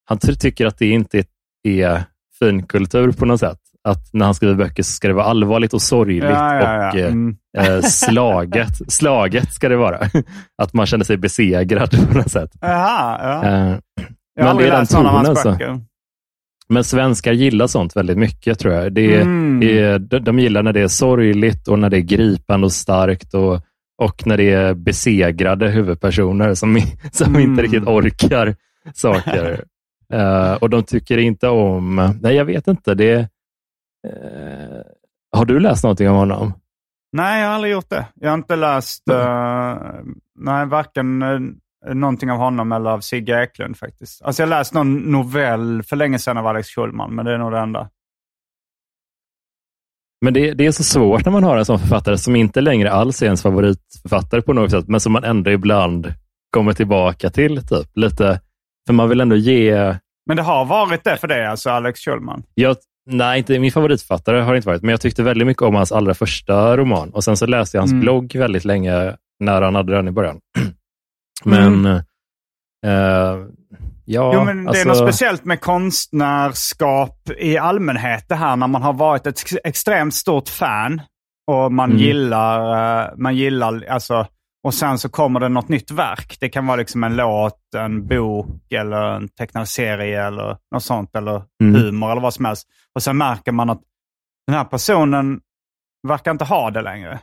[0.05, 1.23] han ty- tycker att det inte
[1.63, 2.03] är
[2.39, 3.58] finkultur på något sätt.
[3.87, 6.89] Att när han skriver böcker så ska det vara allvarligt och sorgligt Ja, ja, ja.
[6.91, 7.35] och eh, Mm.
[7.57, 8.81] eh, slaget.
[8.91, 9.97] slaget ska det vara.
[10.61, 12.49] Att man känner sig besegrad på något sätt.
[12.61, 13.49] Jaha, ja.
[13.49, 13.77] Eh, Jag har
[14.35, 15.51] men aldrig det är den läst någon av hans tonen, så.
[15.51, 15.81] böcker.
[16.69, 18.93] men svenskar gillar sånt väldigt mycket tror jag.
[18.93, 19.59] Det är, Mm.
[19.59, 22.71] det är, de, de gillar när det är sorgligt och när det är gripande och
[22.73, 23.61] starkt och,
[24.01, 27.41] och när det är besegrade huvudpersoner som, som Mm.
[27.51, 28.55] inte riktigt orkar
[28.93, 29.63] saker.
[30.13, 33.27] Eh, och de tycker inte om, nej jag vet inte, det
[34.07, 34.81] eh,
[35.37, 36.53] har du läst någonting om honom?
[37.11, 38.05] Nej, jag har aldrig gjort det.
[38.15, 39.77] Jag har inte läst eh,
[40.39, 41.39] nej, varken uh,
[41.93, 44.21] någonting av honom eller av Sigge Eklund faktiskt.
[44.21, 47.37] Alltså jag har läst någon novell för länge sedan av Alex Schulman, men det är
[47.37, 47.89] nog det enda.
[50.21, 52.91] Men det, det är så svårt när man har en sån författare som inte längre
[52.91, 56.13] alls är ens favoritförfattare på något sätt, men som man ändå ibland
[56.51, 57.67] kommer tillbaka till.
[57.67, 57.87] Typ.
[57.95, 58.41] Lite,
[58.87, 59.95] för man vill ändå ge...
[60.25, 62.43] Men det har varit det för dig, alltså Alex Schulman?
[62.53, 65.75] Jag, nej, inte, min favoritförfattare har det inte varit, men jag tyckte väldigt mycket om
[65.75, 67.09] hans allra första roman.
[67.09, 68.01] Och Sen så läste jag hans Mm.
[68.01, 70.39] blogg väldigt länge när han hade den i början.
[71.45, 73.37] Men eh,
[74.05, 78.67] ja, jo, men det alltså, är något speciellt med konstnärskap i allmänhet det här när
[78.67, 81.01] man har varit ett ex- extremt stort fan
[81.51, 82.01] och man Mm.
[82.03, 82.59] gillar,
[83.03, 84.27] eh, man gillar alltså,
[84.63, 86.37] och sen så kommer det något nytt verk.
[86.39, 91.15] Det kan vara liksom en låt, en bok eller en tecknad serie eller något sånt
[91.15, 91.81] eller Mm.
[91.81, 92.67] humor eller vad som helst.
[92.95, 93.81] Och sen märker man att
[94.47, 95.41] den här personen
[96.07, 97.19] verkar inte ha det längre.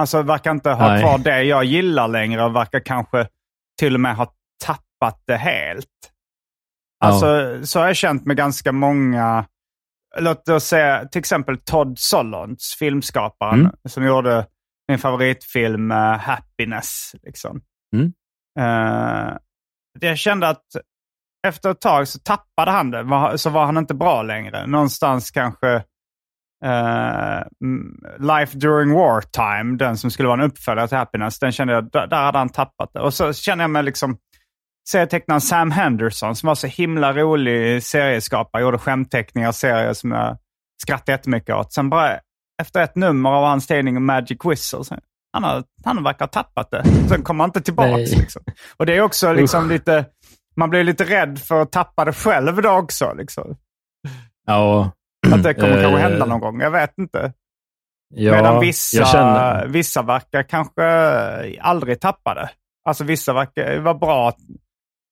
[0.00, 1.02] Alltså verkar inte ha Nej.
[1.02, 3.28] kvar det jag gillar längre och verkar kanske
[3.78, 4.32] till och med ha
[4.64, 5.86] tappat det helt.
[7.04, 9.44] Alltså, så har jag känt med ganska många,
[10.18, 13.72] låt oss säga till exempel Todd Solondz, filmskaparen, Mm.
[13.88, 14.46] som gjorde
[14.88, 17.14] min favoritfilm eh, Happiness.
[17.22, 17.60] Liksom.
[17.96, 18.12] Mm.
[18.60, 19.36] Eh,
[20.00, 20.64] jag kände att
[21.46, 24.66] efter ett tag så tappade han det, var, så var han inte bra längre.
[24.66, 25.84] Någonstans kanske
[27.64, 31.90] mm, Life During Wartime, den som skulle vara en uppföljare till Happiness, den kände jag,
[31.90, 33.00] där, där hade han tappat det.
[33.00, 34.18] Och så känner jag mig liksom
[34.88, 40.38] serietecknaren Sam Henderson som var så himla rolig serieskapare, gjorde skämtteckningar, serier som jag
[40.82, 41.72] skrattade jättemycket åt.
[41.72, 42.20] Sen bara
[42.62, 44.98] efter ett nummer av hans tidning Magic Whistle, så,
[45.32, 46.84] han, har, han verkar ha tappat det.
[47.08, 47.96] Sen kommer han inte tillbaka.
[47.96, 48.42] Liksom.
[48.76, 50.04] Och det är också liksom lite,
[50.56, 53.14] man blir lite rädd för att tappa det själv då också.
[53.14, 53.56] Liksom.
[54.46, 54.90] ja,
[55.32, 57.32] Att det kommer kanske Eh, hända någon gång, jag vet inte.
[58.14, 60.84] ja, Medan vissa, känner, vissa verkar kanske
[61.60, 62.50] aldrig tappa det.
[62.88, 64.32] Alltså vissa verkar vara bra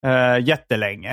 [0.07, 1.13] uh, jättelänge.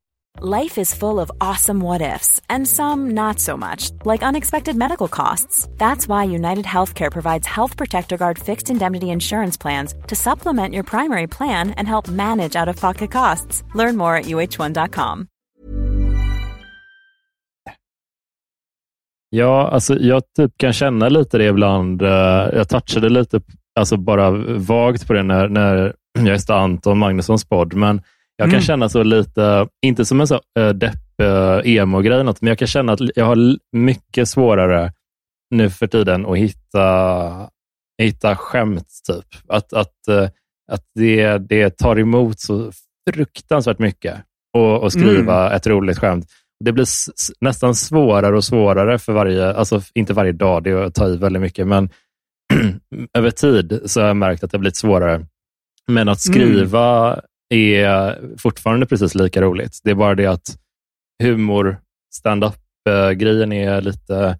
[0.39, 5.07] Life is full of awesome what ifs, and some not so much, like unexpected medical
[5.09, 5.67] costs.
[5.77, 10.83] That's why United Healthcare provides Health Protector Guard fixed indemnity insurance plans to supplement your
[10.83, 13.63] primary plan and help manage out of pocket costs.
[13.75, 15.27] Learn more at uh1.com.
[19.29, 22.01] Ja, alltså jag typ kan känna lite det ibland.
[22.01, 22.09] Eh,
[22.53, 23.41] jag touchade lite,
[23.79, 28.01] alltså bara vagt på det när, när jag gästar Anton Magnussons podd, men
[28.41, 28.61] jag kan Mm.
[28.61, 32.93] känna så lite, inte som en så äh, depp äh, emo-grej, men jag kan känna
[32.93, 34.93] att jag har mycket svårare
[35.55, 37.49] nu för tiden att hitta,
[38.01, 38.87] hitta skämt.
[39.07, 39.25] Typ.
[39.47, 40.29] Att, att, eh,
[40.71, 42.71] att det, det tar emot så
[43.13, 44.15] fruktansvärt mycket
[44.81, 46.25] att skriva ett roligt skämt.
[46.65, 46.85] Det blir
[47.41, 51.17] nästan svårare och svårare för varje, alltså inte varje dag, det är att ta i
[51.17, 51.89] väldigt mycket, men
[53.17, 55.25] över tid så har jag märkt att det har blivit svårare.
[55.87, 57.19] Men att skriva
[57.55, 59.79] är fortfarande precis lika roligt.
[59.83, 60.57] Det är bara det att
[61.23, 61.77] humor,
[62.13, 64.37] stand-up-grejen är lite...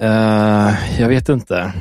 [0.00, 1.72] eh, jag vet inte.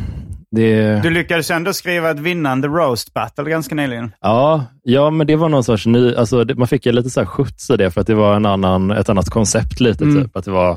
[0.52, 4.12] Det, Du lyckades ändå skriva ett vinnande roast battle ganska nyligen.
[4.22, 6.16] ja, ja, men det var någon sorts ny...
[6.16, 8.46] Alltså, man fick ju lite så här skjuts i det, för att det var en
[8.46, 9.80] annan, ett annat koncept.
[9.80, 10.24] lite Mm.
[10.24, 10.36] typ.
[10.38, 10.72] Att det var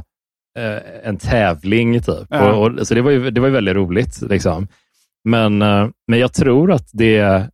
[0.59, 0.79] eh,
[1.09, 2.01] en tävling.
[2.03, 2.27] typ.
[2.29, 2.53] Ja.
[2.53, 4.23] Och, och, så det var, ju, det var ju väldigt roligt.
[4.23, 4.69] Liksom.
[5.25, 7.49] Men, eh, men jag tror att det,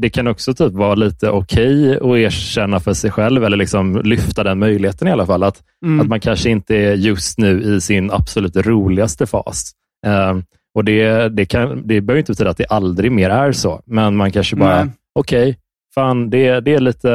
[0.00, 4.44] det kan också typ vara lite okej att erkänna för sig själv, eller liksom lyfta
[4.44, 5.42] den möjligheten i alla fall.
[5.42, 6.00] Att, Mm.
[6.00, 9.72] att man kanske inte är just nu i sin absolut roligaste fas.
[10.06, 10.36] Eh,
[10.74, 14.16] och det, det, kan, det behöver inte betyda att det aldrig mer är så, men
[14.16, 15.56] man kanske bara, okej,
[15.94, 17.08] fan, det, det är lite,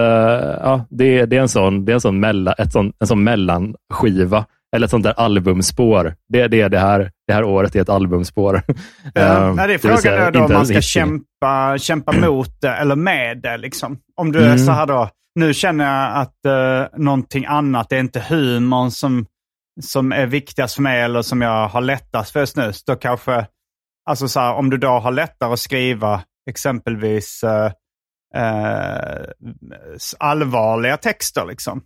[0.64, 3.24] ja, det, det är en sån, det är en sån, mella, ett sån, en sån
[3.24, 4.46] mellanskiva,
[4.76, 6.16] eller ett sånt där albumspår.
[6.30, 8.62] Det, det är det här, det här året är ett albumspår.
[9.14, 12.62] Ja, Eh, nej, det är frågan säga är då om man ska kämpa, kämpa mot
[12.62, 13.58] det eller med det.
[13.58, 13.98] Liksom.
[14.16, 14.58] Om du är Mm.
[14.58, 19.26] så här då, nu känner jag att uh, någonting annat, det är inte humorn som,
[19.82, 22.74] som är viktigast för mig eller som jag har lättast för just nu.
[22.74, 23.46] Så då kanske,
[24.10, 27.72] alltså så här, om du då har lättare att skriva exempelvis eh,
[28.36, 29.26] eh,
[30.20, 31.82] allvarliga texter liksom,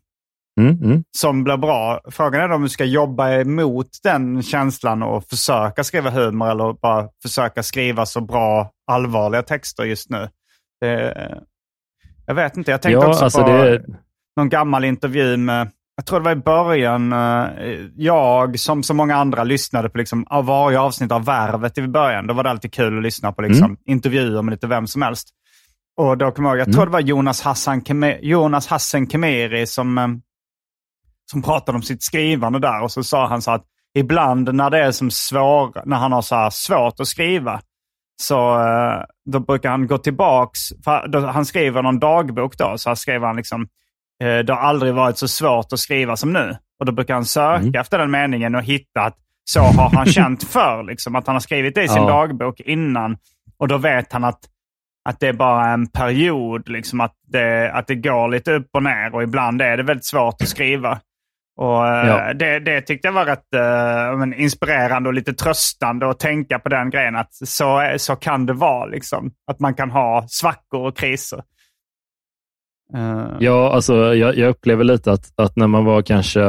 [0.62, 1.04] Mm, mm.
[1.18, 2.00] som blir bra.
[2.12, 6.74] Frågan är då om du ska jobba emot den känslan och försöka skriva humor eller
[6.82, 10.30] bara försöka skriva så bra allvarliga texter just nu.
[10.82, 11.42] Det,
[12.26, 13.86] jag vet inte, jag tänkte Ja, också alltså på det,
[14.38, 17.48] någon gammal intervju med, jag tror det var i början, eh,
[17.96, 22.28] jag som så många andra lyssnade på liksom, av varje avsnitt av Värvet i början.
[22.28, 23.78] Då var det alltid kul att lyssna på liksom, Mm.
[23.86, 25.30] intervjuer med lite vem som helst.
[25.98, 29.98] Och då kommer jag jag tror det var Jonas Hassan, Keme, Jonas Hassan Kemeri som,
[29.98, 30.08] eh,
[31.32, 32.84] som pratade om sitt skrivande där.
[32.84, 33.64] Och så sa han så att
[33.98, 37.62] ibland när det är som svår, när han har så svårt att skriva,
[38.22, 40.60] så eh, då brukar han gå tillbaks.
[40.84, 43.62] För då, han skriver någon dagbok då, så här skriver han liksom
[44.24, 46.58] eh, det har aldrig varit så svårt att skriva som nu.
[46.80, 49.18] Och då brukar han söka efter den meningen och hitta att
[49.50, 50.84] så har han känt förr.
[50.84, 52.08] Liksom, att han har skrivit det i sin Ja.
[52.08, 53.18] dagbok innan.
[53.58, 54.40] Och då vet han att,
[55.10, 58.84] att det är bara en period, liksom, att, det, att det går lite upp och
[58.84, 59.16] ner.
[59.16, 61.00] Och ibland är det väldigt svårt att skriva.
[61.58, 62.34] Och eh, Ja.
[62.34, 66.70] det, det tyckte jag var rätt eh, men inspirerande och lite tröstande att tänka på
[66.70, 67.16] den grejen.
[67.16, 68.86] Att så, så kan det vara.
[68.86, 69.32] Liksom.
[69.52, 71.44] Att man kan ha svackor och kriser.
[72.96, 76.42] Eh, Ja, alltså, jag, jag upplever lite att, att när man var kanske,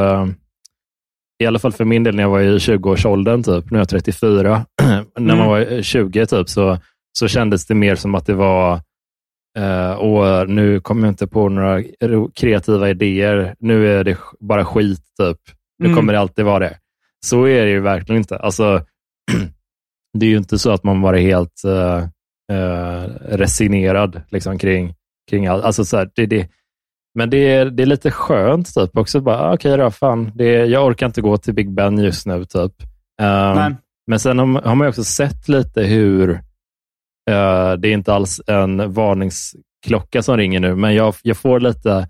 [1.43, 3.89] i alla fall för min del när jag var i 20-årsåldern, typ, nu är jag
[3.89, 5.39] 34, när Mm.
[5.39, 6.79] man var 20 typ, så,
[7.19, 8.81] så kändes det mer som att det var,
[9.57, 11.83] eh, och nu kommer jag inte på några
[12.35, 15.39] kreativa idéer, nu är det bara skit, typ.
[15.79, 15.97] nu Mm.
[15.97, 16.77] kommer det alltid vara det.
[17.27, 18.37] Så är det ju verkligen inte.
[18.37, 18.85] Alltså,
[20.19, 21.99] det är ju inte så att man var helt eh,
[22.57, 24.95] eh, resignerad liksom, kring,
[25.31, 25.65] kring allt.
[25.65, 26.49] Alltså, så här, det, det,
[27.15, 29.21] men det är, det är lite skönt typ också.
[29.21, 30.33] Bara, ah, Okej då, fan.
[30.35, 32.45] Det, jag orkar inte gå till Big Ben just nu.
[32.45, 32.73] typ.
[33.21, 33.75] Nej.
[34.07, 36.41] men sen har, man- ju också sett lite hur
[37.31, 42.09] Eh, det är inte alls en varningsklocka som ringer nu, men jag, jag får lite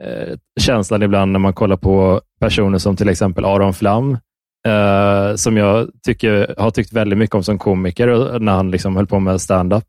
[0.00, 4.18] eh, känslan ibland när man kollar på personer som till exempel Aron Flam,
[4.66, 9.06] eh, som jag tycker, har tyckt väldigt mycket om som komiker när han liksom höll
[9.06, 9.88] på med stand-up.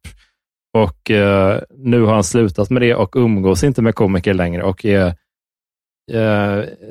[0.78, 1.11] Och
[1.78, 4.63] Nu har han slutat med det och umgås inte med komiker längre.
[4.63, 5.13] och är,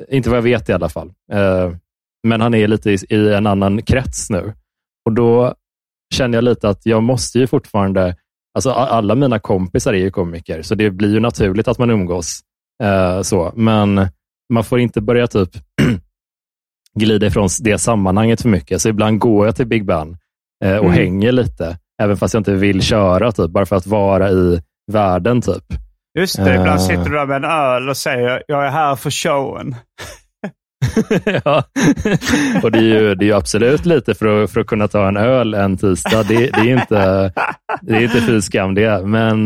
[0.09, 1.11] Inte vad jag vet i alla fall.
[2.27, 4.53] Men han är lite i, i en annan krets nu.
[5.05, 5.55] Och Då
[6.13, 8.15] känner jag lite att jag måste ju fortfarande,
[8.55, 12.39] alltså alla mina kompisar är ju komiker, så det blir ju naturligt att man umgås.
[12.83, 13.51] Eh, så.
[13.55, 14.07] Men
[14.53, 15.49] man får inte börja typ
[16.99, 18.81] glida ifrån det sammanhanget för mycket.
[18.81, 20.17] Så ibland går jag till Big Ben
[20.65, 20.91] eh, och Mm.
[20.97, 25.41] hänger lite, även fast jag inte vill köra, typ, bara för att vara i världen.
[25.41, 25.63] Typ.
[26.19, 26.85] Just det, ibland Eh.
[26.87, 29.75] sitter du där med en öl och säger jag är här för showen.
[31.45, 31.63] ja.
[32.63, 35.07] Och det är, ju, det är ju absolut lite för att, för att kunna ta
[35.07, 36.23] en öl en tisdag.
[36.23, 37.33] Det, det är inte,
[37.81, 39.05] det är inte fy skam det.
[39.05, 39.45] Men,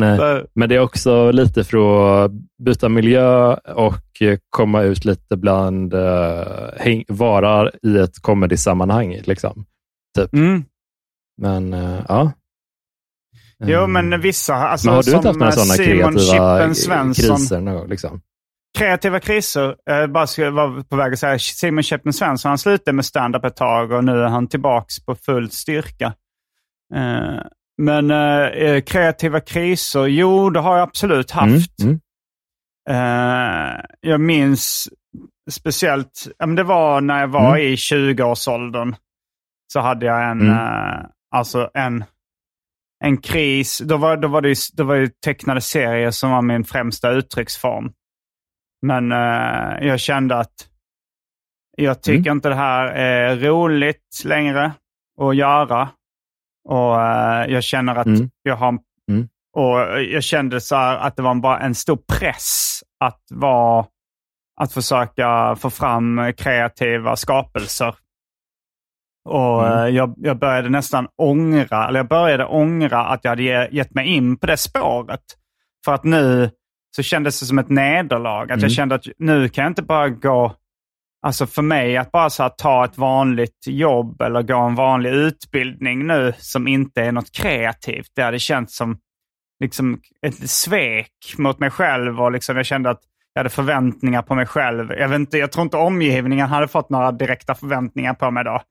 [0.53, 2.31] men det är också lite för att
[2.63, 9.21] byta miljö och komma ut lite bland, uh, vara i ett comedy-sammanhang.
[9.23, 9.65] Liksom.
[10.33, 10.63] Mm.
[11.41, 12.31] Men eh, ja,
[13.65, 14.55] Jo, men vissa...
[14.55, 17.37] Alltså, men har du inte haft några sådana Simon kreativa Chippen Svensson.
[17.37, 17.61] kriser?
[17.61, 18.21] någon Liksom?
[18.77, 19.75] Kreativa kriser.
[19.85, 23.45] Jag bara skulle vara på väg att säga Simon Chippen Svensson, han slutade med stand-up
[23.45, 26.13] ett tag och nu är han tillbaks på full styrka.
[26.95, 27.39] Eh,
[27.77, 31.79] Men eh, kreativa kriser, jo det har jag absolut haft.
[31.83, 31.99] Mm, mm.
[32.89, 34.89] Eh, jag minns
[35.51, 37.61] speciellt, det var när jag var Mm.
[37.61, 38.95] i 20-årsåldern.
[39.73, 40.53] Så hade jag en, Mm.
[40.53, 41.05] eh,
[41.35, 42.03] alltså en,
[43.03, 43.77] en kris.
[43.85, 47.91] Då var, då, var det, då var det tecknade serier som var min främsta uttrycksform.
[48.83, 50.53] Men eh, jag kände att
[51.77, 54.71] jag tycker inte det här är roligt längre
[55.21, 55.89] att göra.
[56.69, 58.29] Och eh, jag känner att Mm.
[58.43, 58.77] jag har...
[59.09, 59.27] Mm.
[59.55, 63.85] Och jag kände så att det var bara en stor press att vara...
[64.61, 67.95] Att försöka få fram kreativa skapelser.
[69.29, 69.79] Och Mm.
[69.79, 73.93] eh, jag, jag började nästan ångra, eller jag började ångra att jag hade ge- gett
[73.93, 75.23] mig in på det spåret.
[75.85, 76.49] För att nu
[76.95, 78.43] så kändes det som ett nederlag.
[78.43, 78.61] Att Mm.
[78.61, 80.55] jag kände att nu kan jag inte bara gå...
[81.25, 85.09] Alltså för mig att bara så här, ta ett vanligt jobb eller gå en vanlig
[85.09, 88.07] utbildning nu som inte är något kreativt.
[88.15, 88.97] Det hade känts som
[89.59, 92.99] liksom ett svek mot mig själv och liksom jag kände att
[93.33, 94.91] jag hade förväntningar på mig själv.
[94.91, 98.61] Jag, vet inte, jag tror inte omgivningen hade fått några direkta förväntningar på mig då.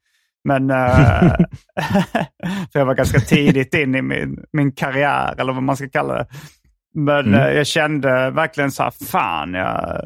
[0.44, 0.76] Men eh,
[2.72, 6.14] för jag var ganska tidigt in i min, min karriär eller vad man ska kalla
[6.14, 6.26] det.
[6.94, 7.40] Men Mm.
[7.40, 10.00] eh, jag kände verkligen så här, fan, jag,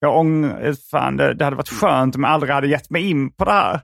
[0.00, 0.52] jag ång,
[0.90, 3.52] fan det, det hade varit skönt om jag aldrig hade gett mig in på det
[3.52, 3.80] här.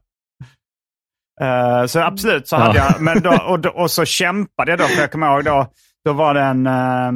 [1.40, 2.90] Eh, så absolut så hade Ja.
[2.92, 5.66] jag, men då, och, och så kämpade jag då, för jag kommer ihåg då,
[6.04, 7.12] då var det en, eh,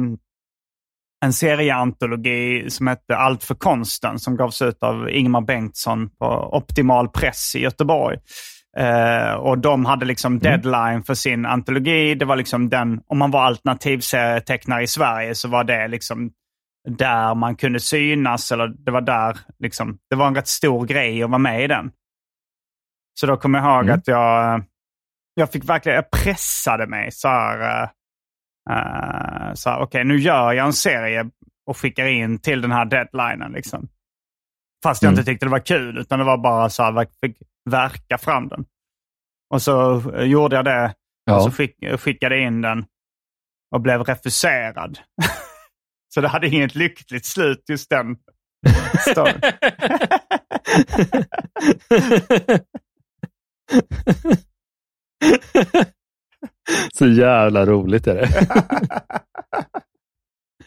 [1.25, 6.25] en serieantologi som hette Allt för konsten som gavs ut av Ingmar Bengtsson på
[6.57, 8.17] Optimal Press i Göteborg.
[8.77, 12.15] Eh, och de hade liksom deadline för sin antologi.
[12.15, 16.31] Det var liksom den, om man var alternativserietecknare i Sverige så var det liksom
[16.89, 18.51] där man kunde synas.
[18.51, 21.67] Eller det var där, liksom, det var en rätt stor grej att vara med i
[21.67, 21.91] den.
[23.19, 23.95] Så då kommer jag ihåg Mm.
[23.99, 24.63] att jag,
[25.33, 27.83] jag fick verkligen, jag pressade mig så här.
[27.83, 27.89] eh,
[28.69, 31.29] eh, så här, okej nu gör jag en serie
[31.67, 33.51] och skickar in till den här deadlinen.
[33.51, 33.87] Liksom.
[34.83, 35.19] Fast jag Mm.
[35.19, 37.37] inte tyckte det var kul, utan det var bara så här, jag fick
[37.67, 38.65] verka fram den.
[39.53, 40.93] Och så eh, gjorde jag det och
[41.31, 41.41] Ja.
[41.41, 42.85] så skick, skickade in den
[43.71, 44.99] och blev refuserad.
[46.13, 48.17] så det hade inget lyckligt slut just den
[49.11, 49.41] storyn.
[56.93, 58.27] Så jävla roligt är det.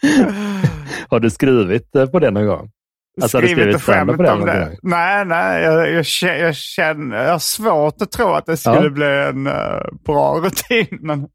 [1.08, 2.70] har du skrivit eh, på det någon gång?
[3.22, 4.64] Alltså, skrivit stand-up skämt om det.
[4.66, 4.76] gång?
[4.82, 5.62] Nej, nej.
[5.62, 6.04] Jag, jag,
[6.40, 8.90] jag, känner, jag har svårt att tro att det skulle Ja.
[8.90, 10.86] bli en eh, bra rutin.
[11.00, 11.28] Men,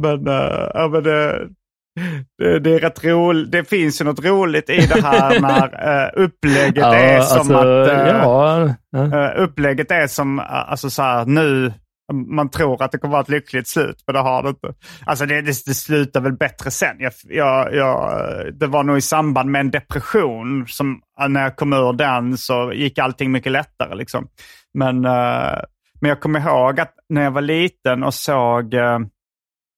[0.00, 1.48] men, uh, ja, men det,
[2.38, 3.52] det, det är rätt roligt.
[3.52, 5.66] Det finns ju något roligt i det här när
[6.04, 7.88] uh, upplägget är som alltså, att...
[7.88, 9.24] eh, ja, ja.
[9.24, 11.72] Eh, upplägget är som, uh, alltså så här, nu,
[12.12, 14.74] man tror att det kommer vara ett lyckligt slut, men det har det inte.
[15.06, 16.96] Alltså det, det, det slutar väl bättre sen.
[16.98, 18.20] Jag, jag, jag,
[18.54, 22.38] det var nog i samband med en depression som uh, när jag kom ur den
[22.38, 23.94] så gick allting mycket lättare.
[23.94, 24.28] Liksom.
[24.74, 25.58] Men, uh,
[26.00, 28.98] men jag kommer ihåg att när jag var liten och såg uh,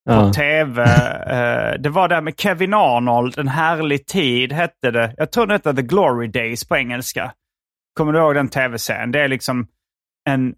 [0.08, 0.32] på ja.
[0.32, 0.82] tv.
[1.26, 5.14] eh, det var där med Kevin Arnold, En härlig tid hette det.
[5.16, 7.32] Jag tror det hette The Glory Days på engelska.
[7.96, 9.12] Kommer du ihåg den tv-serien?
[9.12, 9.66] Det är liksom
[10.28, 10.54] en,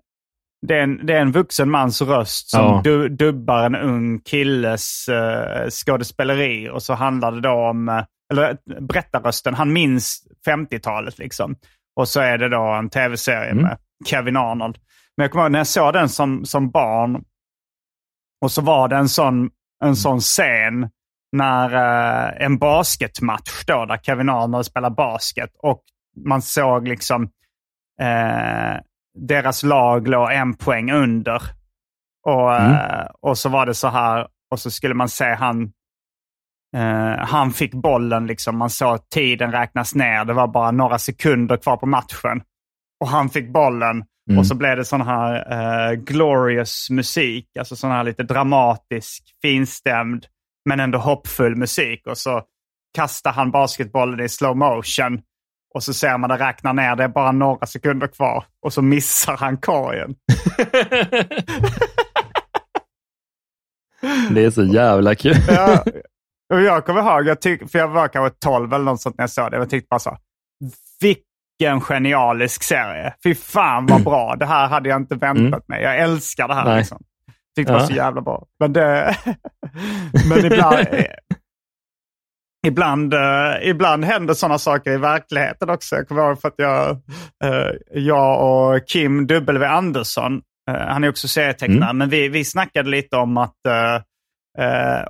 [0.66, 2.80] det är en, det är en vuxen mans röst som Ja.
[2.84, 6.68] du, dubbar en ung killes uh, skådespeleri.
[6.70, 11.56] Och så handlar det då om, eh, eller berättarrösten, han minns 50-talet liksom.
[11.96, 13.62] Och så är det då en tv-serie Mm.
[13.62, 14.78] med Kevin Arnold.
[15.16, 17.24] Men jag kommer ihåg när jag såg den som, som barn
[18.40, 19.50] och så var det en sån,
[19.84, 20.90] en sån scen
[21.36, 25.82] när eh, en basketmatch då, där Kevin Arnold spelar basket och
[26.26, 27.22] man såg liksom
[28.00, 28.74] eh,
[29.18, 31.42] deras lag låg en poäng under.
[32.26, 35.72] Och, eh, och så var det så här, och så skulle man se han
[36.76, 38.56] eh, han fick bollen, liksom.
[38.56, 40.24] man såg tiden räknas ner.
[40.24, 42.42] Det var bara några sekunder kvar på matchen.
[43.00, 44.38] Och han fick bollen Mm.
[44.38, 47.56] och så blev det sån här eh, glorious musik.
[47.58, 50.26] Alltså sån här lite dramatisk, finstämd,
[50.68, 52.06] men ändå hoppfull musik.
[52.06, 52.42] Och så
[52.94, 55.20] kastar han basketbollen i slow motion.
[55.74, 58.44] Och så ser man det räknar ner, det är bara några sekunder kvar.
[58.62, 60.14] Och så missar han korgen.
[64.30, 65.36] Det är så jävla kul.
[65.48, 65.84] Ja,
[66.52, 69.22] och jag kommer ihåg, jag tyck, för jag var kanske 12 eller något sånt när
[69.22, 69.56] jag såg det.
[69.56, 70.16] Jag tyckte bara så,
[71.00, 73.14] vilken genialisk serie.
[73.24, 74.36] Fy fan vad bra.
[74.36, 75.60] Det här hade jag inte väntat Mm.
[75.66, 75.82] mig.
[75.82, 76.64] Jag älskar det här.
[76.64, 76.78] Nej.
[76.78, 77.02] Liksom.
[77.56, 78.46] Tyckte det var så jävla bra.
[78.60, 79.16] Men, det,
[80.28, 80.86] men ibland,
[82.66, 83.20] ibland, uh,
[83.62, 85.96] ibland händer sådana saker i verkligheten också.
[85.96, 86.90] Jag kommer ihåg för att jag,
[87.44, 89.66] uh, jag och Kim W.
[89.66, 90.34] Andersson,
[90.70, 91.98] uh, han är också serietecknare, mm.
[91.98, 93.56] men vi, vi snackade lite om att,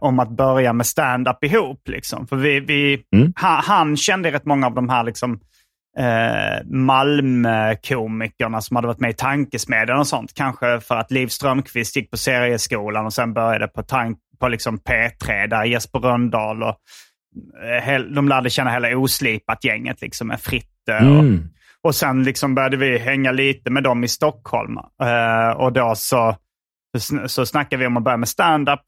[0.01, 1.89] om att börja med stand-up ihop.
[1.89, 2.27] Liksom.
[2.27, 3.33] För vi, vi, mm.
[3.37, 5.41] han, han, kände rätt många av de här liksom,
[5.99, 10.35] eh, Malmö-komikerna som hade varit med i Tankesmedjan och sånt.
[10.35, 14.79] Kanske för att Liv Strömquist gick på serieskolan och sen började på, tank, på liksom
[14.79, 16.75] P3 där Jesper Röndahl och eh,
[18.15, 20.97] de lärde känna hela Oslipat-gänget liksom med Fritte.
[20.97, 21.49] Och, mm.
[21.83, 24.79] och sen liksom började vi hänga lite med dem i Stockholm.
[25.03, 26.37] Eh, och då så,
[27.27, 28.81] så snackade vi om att börja med stand-up.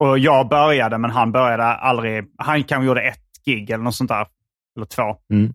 [0.00, 2.24] Och jag började, men han började aldrig.
[2.38, 4.26] Han kanske gjorde ett gig eller något sånt där.
[4.76, 5.16] Eller två.
[5.32, 5.54] Mm.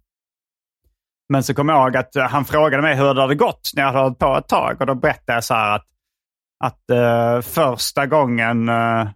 [1.30, 3.88] Men så kom jag ihåg att han frågade mig hur det hade gått när jag
[3.88, 4.78] hade hållit på ett tag.
[4.80, 5.86] Och då berättade jag så här att,
[6.64, 9.08] att uh, första gången uh,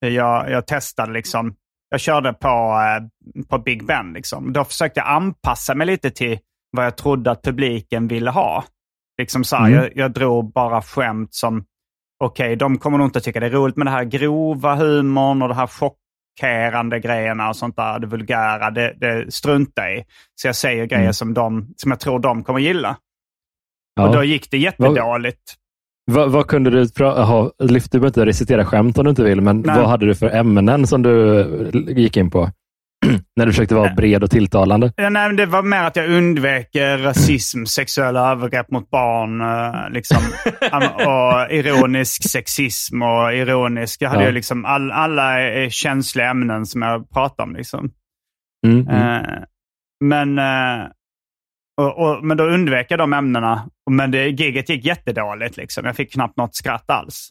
[0.00, 1.54] jag, jag testade, liksom,
[1.88, 4.12] jag körde på, uh, på Big Ben.
[4.12, 4.52] Liksom.
[4.52, 6.38] Då försökte jag anpassa mig lite till
[6.70, 8.64] vad jag trodde att publiken ville ha.
[9.18, 9.78] Liksom så här, mm.
[9.78, 11.64] jag, jag drog bara skämt som,
[12.24, 15.42] okej, okay, de kommer nog inte tycka det är roligt med det här grova humorn
[15.42, 15.96] och det här chock
[16.40, 20.04] chockerande grejerna och sånt där, det vulgära, det, det struntar i.
[20.34, 21.14] Så jag säger grejer mm.
[21.14, 22.96] som, de, som jag tror de kommer gilla.
[23.94, 24.08] Ja.
[24.08, 25.54] Och då gick det jättedåligt.
[26.06, 29.40] Vad, vad kunde du prata Lyfte du behöver inte recitera skämt om du inte vill,
[29.40, 29.78] men Nej.
[29.78, 32.50] vad hade du för ämnen som du gick in på?
[33.36, 34.92] När du försökte vara bred och tilltalande?
[34.96, 40.18] Ja, nej, det var mer att jag undvek rasism, sexuella övergrepp mot barn eh, liksom,
[41.06, 44.02] och ironisk sexism och ironisk...
[44.02, 44.28] Jag hade ja.
[44.28, 45.36] ju liksom all, alla
[45.70, 47.56] känsliga ämnen som jag pratade om.
[47.56, 47.90] Liksom.
[48.66, 49.24] Mm, mm.
[50.04, 50.38] Men,
[51.76, 53.70] och, och, men då undvek jag de ämnena.
[53.90, 55.56] Men det, giget gick jättedåligt.
[55.56, 55.84] Liksom.
[55.84, 57.30] Jag fick knappt något skratt alls.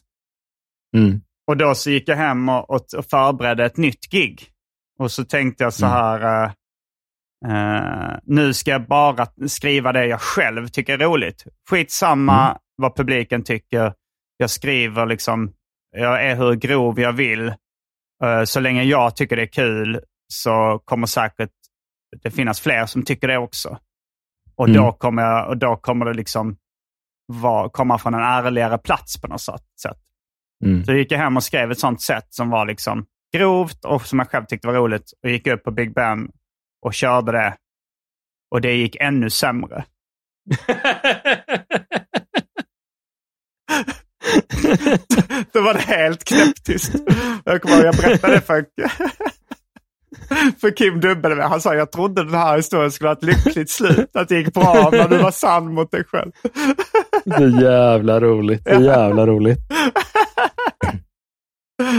[0.96, 1.20] Mm.
[1.46, 4.48] Och då så gick jag hem och, och, förberedde ett nytt gig.
[4.98, 5.96] Och så tänkte jag så mm.
[5.96, 6.52] här, uh,
[7.52, 11.44] uh, nu ska jag bara skriva det jag själv tycker är roligt.
[11.70, 12.56] Skitsamma mm.
[12.76, 13.92] vad publiken tycker.
[14.36, 15.52] Jag skriver liksom,
[15.96, 17.48] jag är hur grov jag vill.
[18.24, 20.00] Uh, så länge jag tycker det är kul
[20.32, 21.50] så kommer säkert
[22.22, 23.78] det finnas fler som tycker det också.
[24.56, 24.82] Och, mm.
[24.82, 26.56] då, kommer jag, och då kommer det liksom
[27.26, 29.62] var, komma från en ärligare plats på något sätt.
[30.64, 30.84] Mm.
[30.84, 34.06] Så jag gick jag hem och skrev ett sånt sätt som var liksom grovt och
[34.06, 36.28] som jag själv tyckte var roligt och gick upp på Big Ben
[36.86, 37.56] och körde det.
[38.50, 39.84] Och det gick ännu sämre.
[45.52, 46.94] Då var det helt knäpptyst.
[47.44, 48.66] Jag kommer ihåg jag berättade för,
[50.60, 51.42] för Kim W.
[51.42, 54.16] Han sa jag trodde den här historien skulle ha ett lyckligt slut.
[54.16, 56.32] Att det gick bra när du var sann mot dig själv.
[57.38, 58.62] Så jävla roligt.
[58.68, 59.58] Så jävla roligt.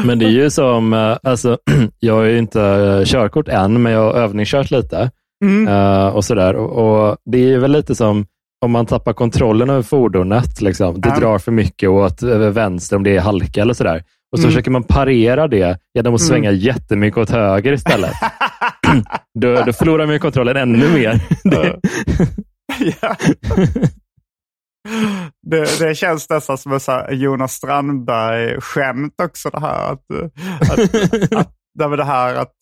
[0.05, 1.57] Men det är ju som, eh, alltså,
[1.99, 5.11] jag har ju inte eh, körkort än, men jag har övningskört lite.
[5.43, 5.67] Mm.
[5.67, 6.55] Uh, och sådär.
[6.55, 8.25] Och, och, Det är väl lite som
[8.65, 10.61] om man tappar kontrollen över fordonet.
[10.61, 11.01] Liksom.
[11.01, 11.19] Det ja.
[11.19, 14.03] drar för mycket åt vänster om det är halka eller sådär.
[14.35, 14.51] Och så mm.
[14.51, 16.61] försöker man parera det genom att svänga mm.
[16.61, 18.13] jättemycket åt höger istället.
[19.39, 21.21] då, då förlorar man kontrollen ännu mer.
[25.47, 29.91] Det, det känns nästan som ett Jonas Strandberg-skämt också det här.
[29.91, 30.01] Att,
[30.71, 32.53] att, att, det, det här att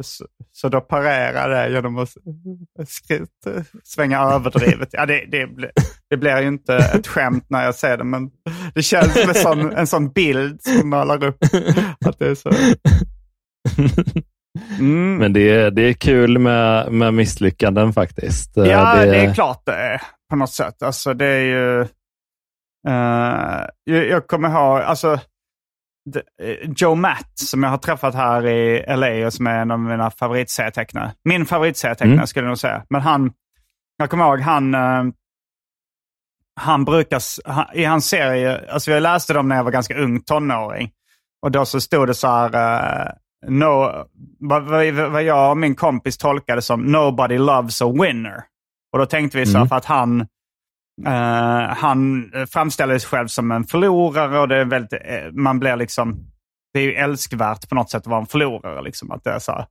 [0.00, 2.08] så, så då parerar det genom att
[2.88, 3.46] skritt,
[3.84, 4.88] svänga överdrivet.
[4.92, 5.48] Ja, det, det,
[6.10, 8.30] det blir ju inte ett skämt när jag ser det, men
[8.74, 11.38] det känns som en sån, en sån bild som målar upp
[12.06, 12.50] att det är så.
[14.78, 15.16] Mm.
[15.16, 18.52] Men det är, det är kul med, med misslyckanden faktiskt.
[18.54, 20.82] Ja, det, det är klart det är på något sätt.
[20.82, 21.86] Alltså det är ju...
[22.88, 25.20] Uh, jag, jag kommer ihåg, alltså eh,
[26.76, 30.10] Joe Matt som jag har träffat här i LA och som är en av mina
[30.10, 31.12] favoritserietecknare.
[31.24, 32.26] Min favoritserietecknare mm.
[32.26, 32.84] skulle jag nog säga.
[32.90, 33.32] Men han,
[33.96, 35.04] jag kommer ihåg han, uh,
[36.60, 37.22] han brukar,
[37.74, 40.90] i hans serie, alltså jag läste dem när jag var ganska ung tonåring.
[41.42, 43.12] Och då så stod det så här, uh,
[43.48, 44.04] no,
[44.38, 44.62] vad,
[45.10, 48.44] vad jag och min kompis tolkade som Nobody loves a winner.
[48.92, 49.68] Och då tänkte vi så mm.
[49.68, 50.26] för att han,
[51.06, 55.76] uh, han framställer sig själv som en förlorare och det är väldigt, uh, man blir
[55.76, 56.30] liksom,
[56.72, 58.82] det är ju älskvärt på något sätt att vara en förlorare.
[58.82, 59.64] Liksom, att det är så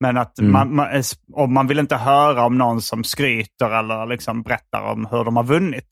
[0.00, 0.52] Men att mm.
[0.52, 0.88] man, man,
[1.32, 5.36] och man vill inte höra om någon som skryter eller liksom berättar om hur de
[5.36, 5.86] har vunnit.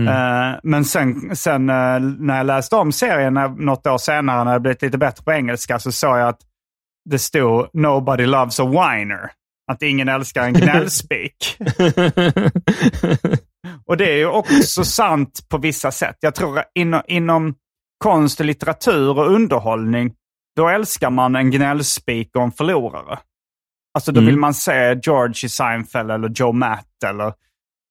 [0.00, 0.14] Mm.
[0.14, 4.60] Uh, men sen, sen uh, när jag läste om serien något år senare, när det
[4.60, 6.40] blivit lite bättre på engelska, så såg jag att
[7.10, 9.30] det stod “Nobody loves a whiner”.
[9.72, 11.58] Att ingen älskar en gnällspik.
[13.86, 16.16] och det är ju också sant på vissa sätt.
[16.20, 17.54] Jag tror inom, inom
[18.04, 20.12] konst, litteratur och underhållning,
[20.56, 23.18] då älskar man en gnällspik och en förlorare.
[23.94, 24.26] Alltså då Mm.
[24.26, 27.32] vill man se George i Seinfeld eller Joe Matt eller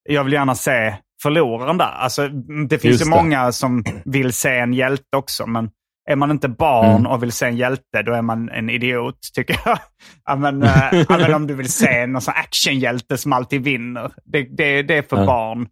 [0.09, 1.85] jag vill gärna se förloraren där.
[1.91, 2.27] Alltså,
[2.69, 3.15] det finns Just ju det.
[3.15, 5.69] många som vill se en hjälte också, men
[6.09, 7.05] är man inte barn Mm.
[7.11, 9.79] och vill se en hjälte, då är man en idiot, tycker jag.
[10.25, 14.81] ja, men, eh, om du vill se någon sån actionhjälte som alltid vinner, det, det,
[14.83, 15.25] det är för Ja.
[15.25, 15.67] barn.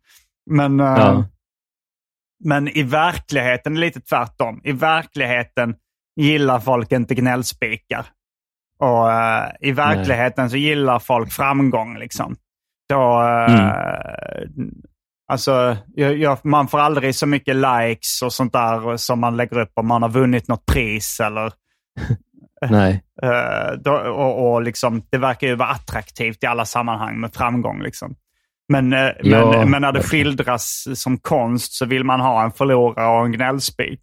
[0.51, 1.25] Men, eh, Ja.
[2.43, 4.61] men i verkligheten är det lite tvärtom.
[4.63, 5.75] I verkligheten
[6.19, 8.05] gillar folk inte gnällspikar.
[8.79, 11.97] Och eh, i verkligheten så gillar folk framgång.
[11.97, 12.35] liksom.
[12.89, 13.71] Då, eh,
[15.31, 19.59] Alltså, jag, jag, man får aldrig så mycket likes och sånt där som man lägger
[19.59, 21.19] upp om man har vunnit något pris.
[21.19, 21.53] Eller,
[22.69, 23.03] Nej.
[23.23, 27.81] eh, då, och, och liksom, det verkar ju vara attraktivt i alla sammanhang med framgång.
[27.83, 28.15] Liksom.
[28.73, 32.51] Men, eh, Ja, men, men när det skildras som konst så vill man ha en
[32.51, 34.01] förlorare och en gnällspik.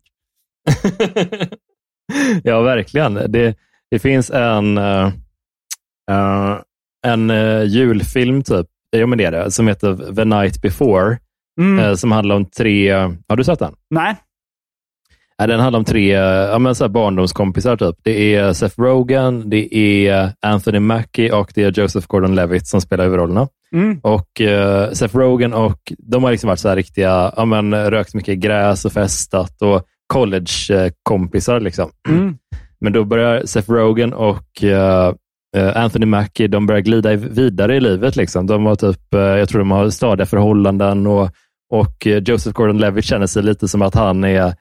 [2.43, 3.14] ja, verkligen.
[3.14, 3.55] Det,
[3.91, 5.12] det finns en, eh,
[7.07, 11.18] en eh, julfilm, typ, ja, men det är det, som heter The Night Before,
[11.61, 11.78] Mm.
[11.84, 12.91] eh, som handlar om tre...
[13.28, 13.74] Har du sett den?
[13.91, 14.16] Nej?
[15.36, 17.76] Ja, den handlar om tre eh, ja, men så här barndomskompisar.
[17.76, 17.97] Typ.
[18.03, 23.05] Det är Seth Rogen, det är Anthony Mackie och det är Joseph Gordon-Levitt som spelar
[23.05, 23.49] huvudrollerna.
[23.72, 24.01] Mm.
[24.03, 28.14] Och eh, Seth Rogen och de har liksom varit så här riktiga, ja, men, rökt
[28.14, 31.61] mycket gräs och festat och college-kompisar.
[31.61, 31.91] Liksom.
[32.09, 32.39] Mm.
[32.80, 34.62] Men då börjar Seth Rogen och
[35.59, 38.17] Anthony Mackie de börjar glida vidare i livet.
[38.17, 38.47] Liksom.
[38.47, 41.31] De har typ, eh, jag tror de har stadiga förhållanden och,
[41.73, 44.55] och eh, Joseph Gordon-Levitt känner sig lite som att han är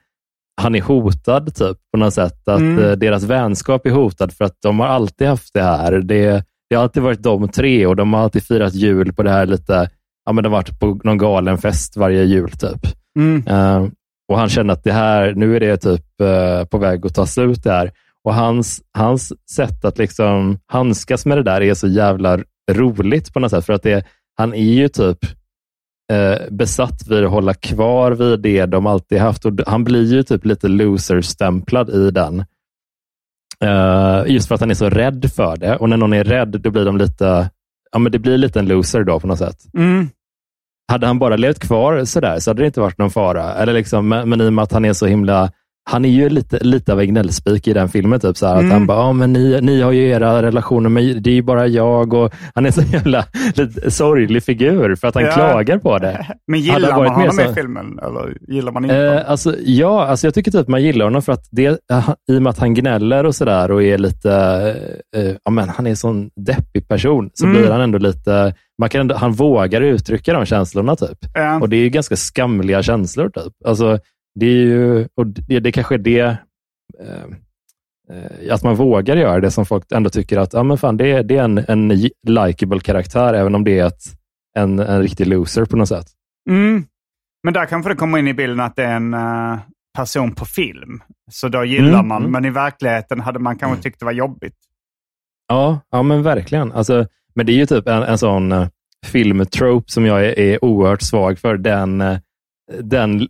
[0.60, 2.48] han är hotad typ på något sätt.
[2.48, 2.84] Att Mm.
[2.84, 5.92] eh, deras vänskap är hotad för att de har alltid haft det här.
[5.92, 9.30] Det, det har alltid varit de tre och de har alltid firat jul på det
[9.30, 9.90] här lite,
[10.26, 12.80] ja men de har varit på någon galen fest varje jul typ.
[13.18, 13.46] Mm.
[13.46, 13.88] Eh,
[14.32, 17.26] och han känner att det här, nu är det typ eh, på väg att ta
[17.26, 17.90] slut det här.
[18.28, 22.38] Och hans, hans sätt att liksom handskas med det där är så jävla
[22.70, 23.66] roligt på något sätt.
[23.66, 24.06] För att det,
[24.36, 25.18] han är ju typ
[26.12, 29.44] eh, besatt vid att hålla kvar vid det de alltid haft.
[29.44, 32.44] Och han blir ju typ lite loser-stämplad i den.
[33.64, 35.76] Eh, just för att han är så rädd för det.
[35.76, 37.50] Och när någon är rädd, då blir de lite,
[37.92, 39.58] ja men det blir lite en loser då på något sätt.
[39.74, 40.08] Mm.
[40.92, 43.54] Hade han bara levt kvar sådär så hade det inte varit någon fara.
[43.54, 45.50] Eller liksom, men, men i och med att han är så himla
[45.90, 48.20] han är ju lite, lite av en gnällspik i den filmen.
[48.20, 48.66] Typ, så här, Mm.
[48.66, 51.42] Att han bara, ja, men ni, ni har ju era relationer, men det är ju
[51.42, 52.14] bara jag.
[52.14, 53.24] Och han är så jävla
[53.54, 55.32] lite sorglig figur för att han Ja.
[55.32, 56.26] klagar på det.
[56.46, 57.98] Men gillar man honom mer i så- filmen?
[58.02, 58.96] Eller gillar man inte?
[58.96, 62.38] Eh, alltså, ja, alltså jag tycker typ man gillar honom för att det, eh, i
[62.38, 64.32] och med att han gnäller och sådär och är lite,
[65.16, 67.58] eh, ja men han är en sån deppig person, så Mm.
[67.60, 71.18] blir han ändå lite, man kan ändå, han vågar uttrycka de känslorna typ.
[71.34, 71.60] Ja.
[71.60, 73.28] Och det är ju ganska skamliga känslor.
[73.28, 73.52] Typ.
[73.66, 73.98] Alltså,
[74.34, 76.20] det är ju, och det, det kanske är det,
[77.00, 77.24] eh,
[78.10, 81.12] eh, att man vågar göra det som folk ändå tycker att ja, men fan, det,
[81.12, 81.88] är, det är en, en
[82.28, 84.02] likable karaktär, även om det är ett,
[84.58, 86.06] en, en riktig loser på något sätt.
[86.50, 86.84] Mm.
[87.42, 89.58] Men där kanske det kommer in i bilden att det är en eh,
[89.96, 91.02] person på film.
[91.30, 92.32] Så då gillar Mm, man, mm.
[92.32, 94.56] men i verkligheten hade man kanske tyckt det var jobbigt.
[95.48, 96.72] Ja, ja men verkligen.
[96.72, 98.68] Alltså, men det är ju typ en, en sån uh,
[99.06, 101.56] filmtrope som jag är, är oerhört svag för.
[101.56, 102.18] Den, eh,
[102.80, 103.28] den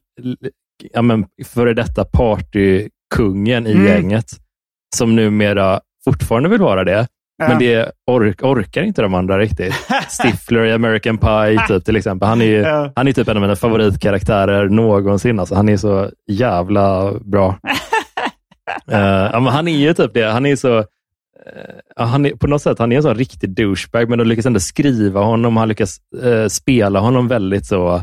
[0.92, 3.86] ja, men, före detta partykungen i Mm.
[3.86, 4.26] gänget,
[4.96, 7.06] som numera fortfarande vill vara det.
[7.42, 7.48] Ja.
[7.48, 9.74] Men det ork, orkar inte de andra riktigt.
[10.22, 12.28] Stifler i American Pie typ, till exempel.
[12.28, 12.92] Han är, ju- Ja.
[12.96, 15.40] han är typ en av mina favoritkaraktärer någonsin.
[15.40, 17.58] Alltså, han är så jävla bra.
[18.90, 18.98] Eh,
[19.32, 20.22] ja, han är ju typ det.
[20.30, 20.84] Han är så...
[21.96, 24.46] ja, han är, på något sätt han är en sån riktig douchebag, men de lyckas
[24.46, 25.56] ändå skriva honom.
[25.56, 28.02] Han lyckas eh, spela honom väldigt så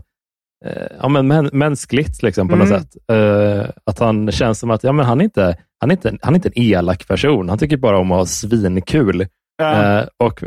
[1.01, 2.81] ja, men mäns- mänskligt liksom, på något Mm.
[2.81, 2.91] sätt.
[3.11, 6.33] Eh, att han känns som att ja, men han, är inte, han, är inte, han
[6.33, 7.49] är inte en elak person.
[7.49, 9.27] Han tycker bara om att ha svinkul.
[9.57, 9.99] Ja.
[9.99, 10.43] Eh, och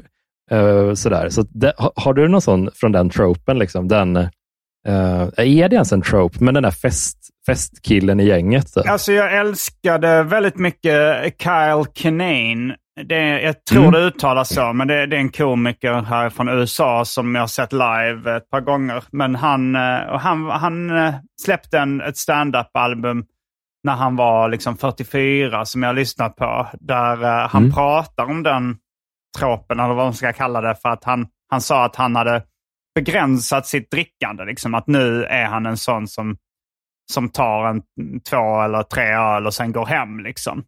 [0.51, 1.29] eh, sådär.
[1.29, 3.59] Så det, har, du någon sån från den tropen?
[3.59, 6.45] Liksom, den, eh, är det ens en trope?
[6.45, 8.75] Men den där fest, festkillen i gänget?
[8.75, 8.89] Typ.
[8.91, 12.77] Alltså jag älskade väldigt mycket Kyle Kinane.
[13.05, 13.93] Det, jag tror Mm.
[13.93, 17.47] det uttalas så, men det, det är en komiker här från USA som jag har
[17.47, 19.05] sett live ett par gånger.
[19.13, 23.25] Men han, eh, och han, han eh, släppte en, ett stand-up-album
[23.85, 26.67] när han var liksom 44 som jag har lyssnat på.
[26.81, 27.75] Där eh, han Mm.
[27.75, 28.77] pratar om den
[29.39, 30.75] tropen, eller vad man ska kalla det.
[30.75, 32.43] För att han, han sa att han hade
[32.95, 34.45] begränsat sitt drickande.
[34.45, 36.37] Liksom, att nu är han en sån som
[37.13, 37.83] som tar en
[38.31, 40.21] två eller tre öl och sen går hem.
[40.21, 40.63] Liksom.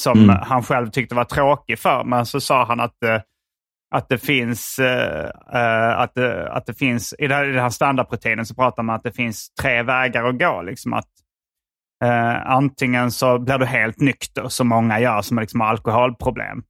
[0.00, 0.36] Som Mm.
[0.42, 2.04] han själv tyckte var tråkig för.
[2.04, 3.20] Men så sa han att, eh,
[3.94, 7.62] att det finns, eh, eh, att, det, att det finns, i det här, i den
[7.62, 10.62] här standardrutinen så pratar man att det finns tre vägar att gå.
[10.62, 10.92] Liksom.
[10.92, 11.08] Att,
[12.04, 16.62] Eh, antingen så blir du helt nykter, som många gör som liksom har alkoholproblem.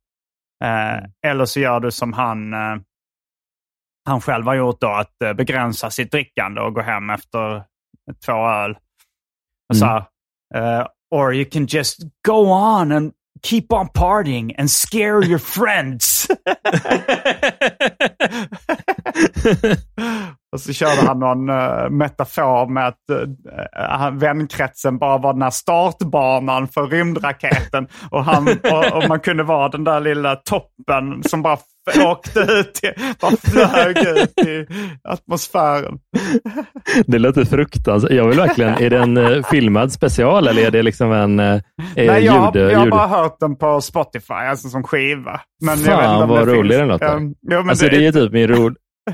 [0.65, 2.77] Eh, eller så gör du som han, eh,
[4.05, 7.63] han själv har gjort då, att begränsa sitt drickande och gå hem efter
[8.27, 8.79] två öl.
[9.69, 10.05] Och så här,
[11.11, 16.27] or you can just go on and keep on partying and scare your friends.
[20.53, 25.51] och så körde han någon uh, metafor med att uh, vänkretsen bara var den här
[25.51, 27.89] startbanan för rymdraketen.
[28.11, 31.59] Och, han, och, och, man kunde vara den där lilla toppen som bara
[32.07, 34.67] åkte ut, till, bara flög ut i
[35.05, 35.99] atmosfären.
[37.07, 38.13] Det låter fruktansvärt.
[38.13, 41.61] Jag vill verkligen, är det en uh, filmad special eller är det liksom en uh,
[41.97, 45.41] Nej, jag, ljud, jag har bara hört den på Spotify, alltså som skiva.
[45.65, 47.17] Men Fan vad rolig den låter.
[47.17, 47.99] Um, jo, alltså, det...
[47.99, 48.71] det är typ min ro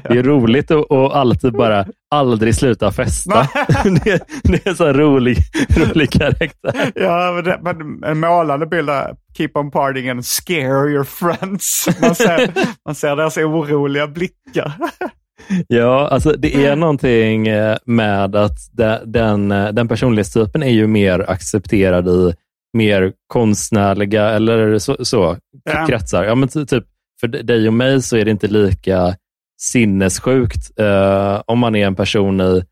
[0.09, 3.49] det är roligt att alltid bara aldrig sluta festa.
[4.05, 5.37] det, det, är en sån rolig,
[5.77, 6.93] rolig karaktär.
[6.95, 11.89] Ja, men, det, men en målande bild är Keep on partying and scare your friends.
[12.01, 12.51] Man ser,
[12.85, 14.73] man ser deras oroliga blickar.
[15.69, 18.59] Ja, alltså det är någonting eh, med att
[19.05, 22.35] den, eh, den personlighetstypen är ju mer accepterad i
[22.73, 25.87] mer konstnärliga eller så, så ja.
[25.87, 26.25] kretsar.
[26.25, 26.85] Ja, men typ
[27.21, 29.17] för dig och mig så är det inte lika
[29.57, 32.63] sinnessjukt eh, om man är en person i,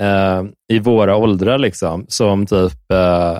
[0.00, 0.42] eh,
[0.72, 3.38] i våra åldrar liksom, som typ eh,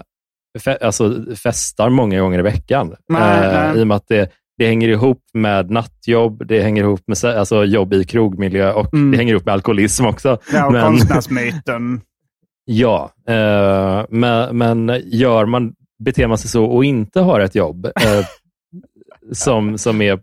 [0.61, 2.95] fe alltså, festar många gånger i veckan.
[3.09, 3.78] Nej, eh, nej.
[3.78, 7.64] I och med att det, det hänger ihop med nattjobb, det hänger ihop med alltså,
[7.64, 9.11] jobb i krogmiljö och mm.
[9.11, 10.39] det hänger ihop med alkoholism också.
[10.53, 12.01] Ja, och men, konstnärsmyten.
[12.64, 15.72] ja, eh, men, men gör man,
[16.05, 18.26] beter man sig så och inte har ett jobb eh,
[19.33, 20.20] som, som är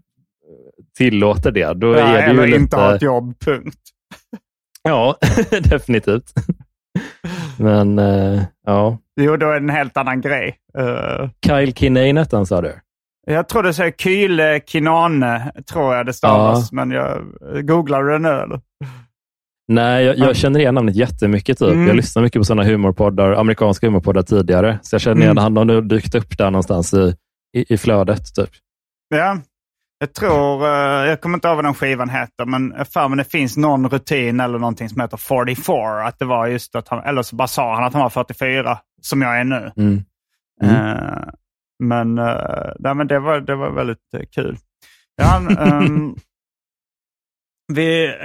[0.99, 3.79] tillåter det, då ja, är det eller ju inte ha ett jobb, punkt.
[4.83, 5.15] Ja,
[5.49, 6.33] definitivt.
[7.57, 8.97] Men uh, ja.
[9.21, 10.55] Jo, då är det en helt annan grej.
[10.79, 12.73] Uh, Kyle Kinane hette han, sa du?
[13.27, 16.69] Jag tror det säger Kyle Kinane, tror jag det stavas.
[16.71, 16.75] Ja.
[16.75, 17.21] Men jag
[17.67, 18.61] googlar det nu eller?
[19.67, 21.57] Nej, jag, jag, känner igen namnet jättemycket.
[21.57, 21.71] Typ.
[21.71, 21.87] Mm.
[21.87, 24.79] Jag lyssnar mycket på sådana humorpoddar, amerikanska humorpoddar tidigare.
[24.81, 25.43] Så jag känner igen mm.
[25.43, 27.15] han har nu dykt upp där någonstans i,
[27.57, 28.35] i, i flödet.
[28.35, 28.49] Typ.
[29.09, 29.37] Ja,
[30.01, 33.31] jag tror, uh, jag kommer inte ihåg vad den skivan heter, men för mig det
[33.31, 36.07] finns någon rutin eller någonting som heter 44.
[36.07, 38.77] Att det var just att han, eller så bara sa han att han var 44,
[39.01, 39.71] som jag är nu.
[39.77, 40.03] Mm.
[40.63, 40.75] Mm.
[40.75, 41.29] Uh,
[41.83, 44.57] men, uh, nej, men det, var, det var väldigt kul.
[45.15, 46.15] Ja, um,
[47.73, 48.15] vi,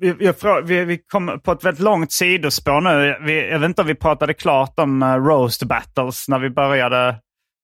[0.00, 0.32] vi,
[0.64, 3.16] vi, vi kom på ett väldigt långt sidospår nu.
[3.20, 7.16] Vi, jag vet inte om vi pratade klart om roast battles när vi började Uh,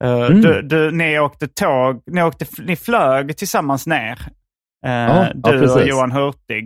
[0.02, 0.40] mm.
[0.40, 4.18] du, du, ni åkte tåg, ni, åkte, ni flög tillsammans ner.
[4.86, 6.64] Uh, ja, du ja, och Johan Hurtig.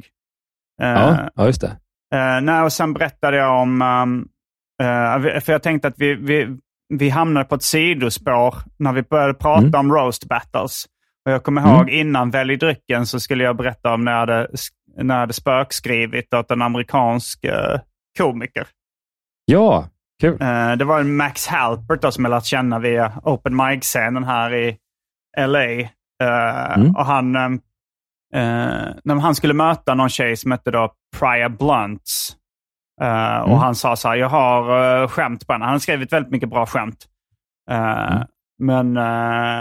[0.83, 1.77] Uh, ja, ja, just det.
[2.43, 4.29] Nej, och sen berättade jag om, um,
[5.41, 6.57] för jag tänkte att vi, vi,
[6.89, 9.81] vi hamnade på ett sidospår när vi började prata mm.
[9.81, 10.85] om roast battles.
[11.25, 11.95] Och jag kommer ihåg mm.
[11.95, 14.49] innan Välj drycken så skulle jag berätta om när jag hade,
[14.97, 17.45] när jag hade spökskrivit åt en amerikansk
[18.19, 18.67] komiker.
[19.45, 19.89] Ja,
[20.21, 20.43] Kul.
[20.43, 24.55] Uh, det var en Max Halpert då, som jag lärt känna via Open Mic-scenen här
[24.55, 24.77] i
[25.39, 25.81] LA.
[26.23, 26.97] Eh, mm.
[26.97, 27.59] Och han, uh,
[29.05, 32.37] när han skulle möta någon tjej som hette då Priya Blunts.
[33.03, 33.43] Mm.
[33.43, 35.65] Och han sa så här, jag har uh, skämt på henne.
[35.65, 37.07] Han har skrivit väldigt mycket bra skämt.
[37.71, 38.23] Mm.
[38.59, 38.97] Men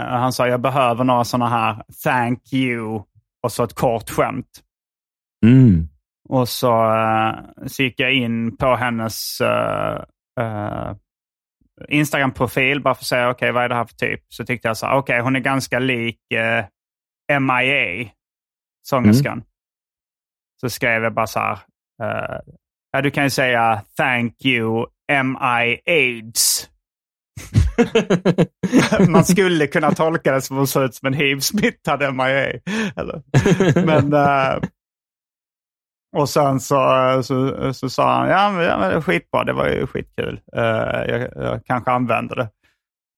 [0.06, 3.02] han sa, jag behöver några sådana här thank you
[3.42, 4.62] och så ett kort skämt.
[5.46, 5.88] Mm.
[6.28, 6.92] Och så,
[7.66, 9.42] så gick jag in på hennes
[10.40, 10.94] uh,
[11.88, 14.20] Instagram-profil bara för att säga okej, okay, vad är det här för typ?
[14.28, 16.64] Så tyckte jag så okej, okay, hon är ganska lik uh,
[17.32, 18.08] eh, MIA,
[18.82, 19.32] sångerskan.
[19.32, 19.44] Mm.
[20.60, 21.58] Så skrev jag bara så här,
[22.02, 22.40] uh,
[22.92, 26.70] ja, du kan ju säga thank you MI AIDS.
[29.08, 32.60] Man skulle kunna tolka det som att hon såg ut som en hiv-smittad MIA.
[32.96, 33.22] Eller?
[33.86, 34.68] Men, uh,
[36.16, 39.52] och sen så, så, så sa han, ja men, ja men det är skitbra, det
[39.52, 40.40] var ju skitkul.
[40.56, 40.62] Uh,
[41.08, 42.48] jag, jag, kanske använder det.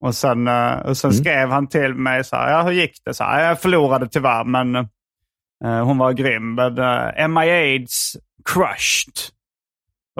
[0.04, 1.22] Och sen, uh, och sen mm.
[1.22, 3.14] skrev han till mig så här, ja hur gick det?
[3.14, 6.54] Så här, jag förlorade tyvärr men uh, hon var grym.
[6.54, 9.14] Men uh, MI AIDS crushed.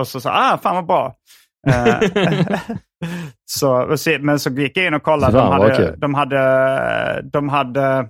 [0.00, 1.14] Och så sa ah fan vad bra.
[3.44, 5.38] så, men så gick jag in och kollade.
[5.38, 5.96] De hade, okay.
[5.96, 8.08] de, hade, de hade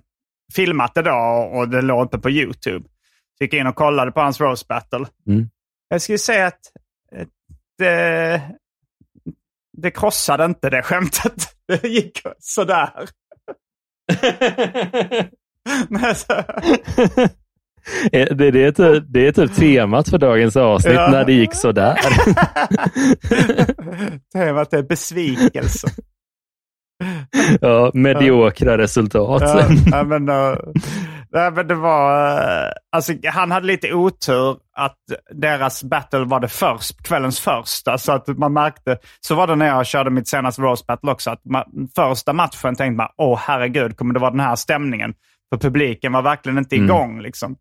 [0.54, 2.88] filmat det då och det låg uppe på YouTube.
[3.40, 5.06] Gick in och kollade på hans roast battle.
[5.28, 5.48] Mm.
[5.88, 6.60] Jag skulle säga att
[7.16, 7.26] eh,
[7.78, 8.42] det,
[9.76, 11.54] det krossade inte det skämtet.
[11.68, 12.90] Det gick sådär.
[15.88, 16.42] Men så,
[18.10, 21.10] Det, det, är typ, det är typ temat för dagens avsnitt, Ja.
[21.10, 21.94] när det gick sådär.
[24.32, 25.88] Temat är besvikelse.
[27.60, 29.42] Ja, mediokra resultat.
[29.42, 30.56] Ja, ja, men, uh,
[31.32, 32.30] nej, men det var...
[32.66, 34.96] eh, alltså, han hade lite otur att
[35.34, 37.98] deras battle var det först, kvällens första.
[37.98, 41.30] Så att man märkte, så var det när jag körde mitt senaste roast battle också.
[41.30, 45.14] Att ma- första matchen tänkte man, åh herregud, kommer det vara den här stämningen?
[45.52, 46.86] För publiken var verkligen inte Mm.
[46.86, 47.20] igång.
[47.20, 47.56] Liksom.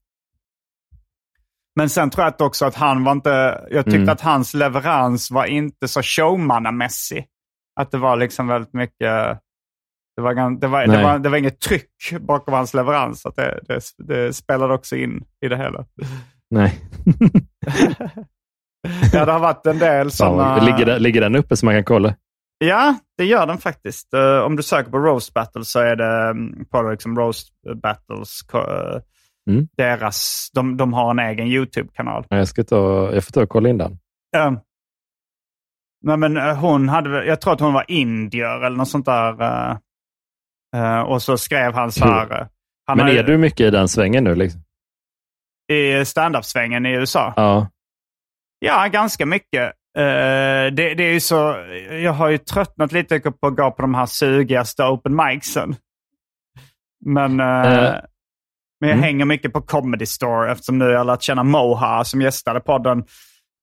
[1.76, 4.10] Men sen tror jag också att han var inte, jag tyckte Mm.
[4.10, 7.26] att hans leverans var inte så showmannamässig.
[7.80, 9.40] Att det var liksom väldigt mycket,
[10.18, 11.90] det var, det var, det var, det var inget tryck
[12.22, 13.22] bakom hans leverans.
[13.22, 15.86] Så det, det, det spelade också in i det hela.
[16.52, 16.80] Nej.
[19.14, 20.66] Ja, det har varit en del sådana...
[20.66, 22.16] ligger, den- ligger den uppe så man kan kolla?
[22.58, 24.14] Ja, det gör den faktiskt.
[24.14, 27.48] Eh, om du söker på Roast Battle så är det um, på liksom Roast
[27.82, 28.42] Battles.
[28.54, 29.02] eh,
[29.50, 29.68] Mm.
[29.78, 32.26] Deras, de, de har en egen YouTube-kanal.
[32.30, 33.92] Ja, Jag, ska ta, jag får ta och kolla in den.
[34.48, 34.60] Um,
[36.04, 39.32] nej men eh, hon hade, jag tror att hon var indier eller något sånt där.
[40.76, 42.32] Eh, och så skrev han så här.
[42.42, 42.48] eh,
[42.86, 44.36] han Men har- är du mycket i den svängen nu?
[44.36, 44.62] Liksom?
[45.72, 47.34] I stand-up-svängen i USA?
[47.36, 47.68] Ja.
[48.60, 49.64] Ja, ganska mycket.
[49.98, 53.82] Eh, det, det är ju så, jag har ju tröttnat lite på att gå på
[53.82, 55.76] de här sugigaste open micsen.
[57.06, 57.96] Men, eh, Eh,
[58.80, 59.04] men jag mm.
[59.04, 63.04] hänger mycket på Comedy Store eftersom nu jag har lärt känna Moha som gästade podden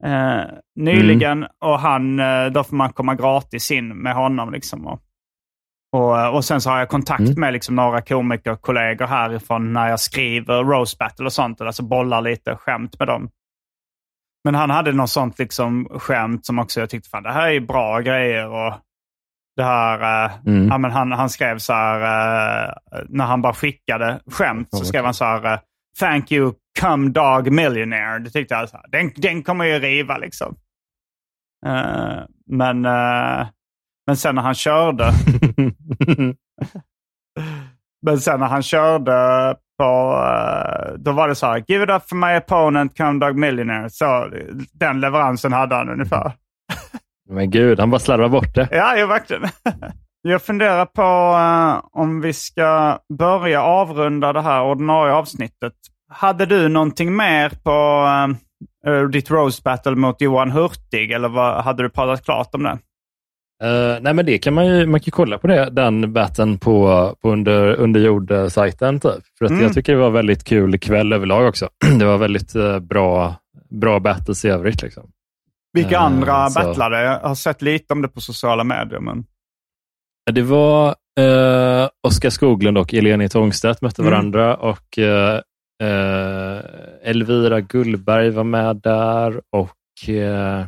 [0.05, 0.40] eh,
[0.76, 1.38] nyligen.
[1.38, 1.48] Mm.
[1.61, 2.16] Och han,
[2.52, 4.52] då får man komma gratis in med honom.
[4.52, 5.00] Liksom, och,
[5.95, 7.40] och, eh, och sen så har jag kontakt Mm.
[7.40, 11.61] med liksom några komikerkollegor härifrån när jag skriver roast battle och sånt.
[11.61, 13.28] Alltså bollar lite skämt med dem.
[14.45, 17.61] Men han hade något sånt liksom skämt som också jag tyckte, fan det här är
[17.61, 18.49] bra grejer.
[18.49, 18.74] Och
[19.57, 20.68] det här, eh, Mm.
[20.68, 22.01] ja, men han, han skrev så här,
[22.66, 22.72] eh,
[23.09, 25.61] när han bara skickade skämt så skrev han så här,
[26.01, 28.18] thank you cum dog millionaire.
[28.18, 30.57] Det tyckte jag, så här, den, den kommer ju riva liksom.
[32.47, 32.86] Men,
[34.07, 35.12] men sen när han körde,
[38.07, 39.12] men sen när han körde
[39.78, 43.36] på, eh, då var det så här, give it up for my opponent, cum dog
[43.36, 43.90] millionaire.
[43.90, 44.30] Så
[44.72, 46.32] den leveransen hade han ungefär.
[47.30, 48.68] Men gud, han bara slarvar bort det.
[48.70, 49.42] Ja, jo, verkligen.
[50.22, 51.02] Jag funderar på
[51.38, 55.72] eh, om vi ska börja avrunda det här ordinarie avsnittet.
[56.11, 58.07] Hade du någonting mer på
[58.90, 62.78] uh, ditt roast battle mot Johan Hurtig eller vad, hade du pratat klart om det?
[63.64, 67.14] Eh, nej, men det kan man ju man kan kolla på det, den batten på,
[67.22, 69.00] på under, underjord-sajten.
[69.00, 69.12] Typ.
[69.38, 69.62] För att Mm.
[69.62, 71.68] jag tycker det var väldigt kul kväll överlag också.
[71.98, 73.34] Det var väldigt eh, bra,
[73.70, 74.82] bra battles i övrigt.
[74.82, 75.10] Liksom.
[75.72, 76.60] Vilka Eh, andra så.
[76.60, 77.02] battlade?
[77.02, 79.00] Jag har sett lite om det på sociala medier.
[79.00, 79.24] Men...
[80.32, 80.94] Det var
[82.06, 84.12] Oskar Skoglund och Eleni Tångstedt mötte Mm.
[84.12, 84.98] varandra och
[87.02, 90.64] Elvira Gullberg var med där och eh,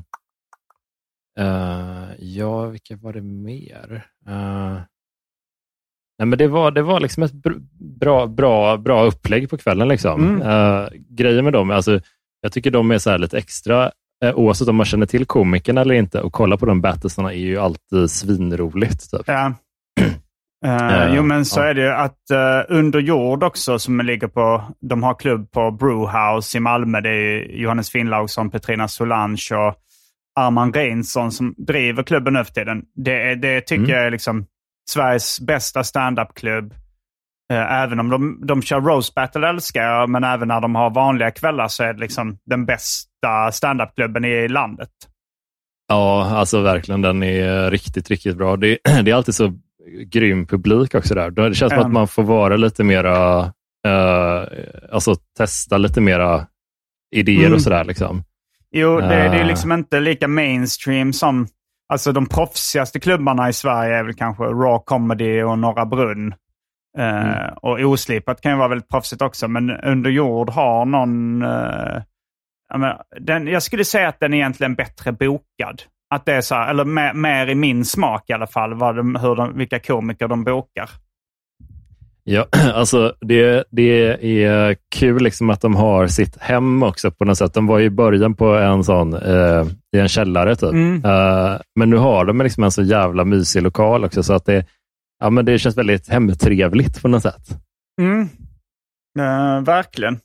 [2.35, 4.07] ja, vilka var det mer?
[4.29, 4.81] Eh,
[6.19, 7.67] nej, men det var, det var liksom ett br-
[8.01, 9.89] bra, bra, bra upplägg på kvällen.
[9.89, 10.29] Liksom.
[10.29, 10.43] Mm.
[10.43, 12.01] Eh, grejen med dem, alltså,
[12.41, 13.91] jag tycker de är så lite extra,
[14.25, 17.39] eh, oavsett om man känner till komikern eller inte, och kolla på de battlesarna är
[17.39, 19.11] ju alltid svinroligt.
[19.11, 19.23] Typ.
[19.27, 19.55] Ja.
[20.65, 24.65] Eh, jo, men så är det ju att uh, Under jord också, som ligger på,
[24.81, 27.01] de har klubb på Brewhouse i Malmö.
[27.01, 29.75] Det är Johannes Finnlaugsson, Petrina Solange och
[30.41, 32.83] Arman Reinsson som driver klubben nu för tiden.
[32.95, 33.91] Det, det tycker Mm.
[33.97, 34.47] jag är liksom
[34.91, 36.75] Sveriges bästa standup-klubb.
[37.53, 40.91] Eh, även om de, de kör roast battle älskar jag, men även när de har
[40.91, 44.91] vanliga kvällar så är det liksom den bästa standup-klubben i landet.
[45.89, 47.03] Ja, alltså verkligen.
[47.03, 48.57] Den är riktigt, riktigt bra.
[48.57, 49.53] Det, det är alltid så
[50.13, 51.31] grym publik också där.
[51.31, 51.87] Det känns som Ja.
[51.87, 53.39] att man får vara lite mera,
[53.87, 54.45] eh,
[54.93, 56.47] alltså testa lite mera
[57.15, 57.53] idéer Mm.
[57.55, 57.85] och sådär.
[57.85, 58.25] Liksom.
[58.73, 59.47] Jo, det, det är Ah.
[59.47, 61.47] liksom inte lika mainstream som...
[61.93, 66.35] Alltså de proffsigaste klubbarna i Sverige är väl kanske Raw Comedy och Norra Brunn.
[66.99, 71.43] Eh, och Oslipat kan ju vara väldigt proffsigt också, men Under jord har någon...
[71.43, 72.03] eh,
[72.69, 75.83] jag, menar, den, jag skulle säga att den är egentligen bättre bokad.
[76.15, 78.97] Att det är så här, eller mer, mer i min smak i alla fall, vad
[78.97, 80.91] de, hur de, vilka komiker de bokar.
[82.29, 87.39] Ja, alltså det, det är kul liksom att de har sitt hem också på något
[87.39, 87.55] sätt.
[87.55, 89.67] De var ju i början på en sån, eh,
[89.97, 90.73] i en källare typ.
[90.73, 91.05] Mm.
[91.05, 94.67] Eh, men nu har de liksom en så jävla mysig lokal också så att det,
[95.21, 97.49] ja, men det känns väldigt hemtrevligt på något sätt.
[98.01, 98.29] Mm.
[99.19, 100.19] Eh, verkligen.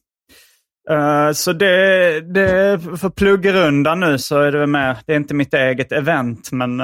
[0.90, 5.54] Eh, så det, det för pluggrundan nu så är det mer, det är inte mitt
[5.54, 6.82] eget event, men,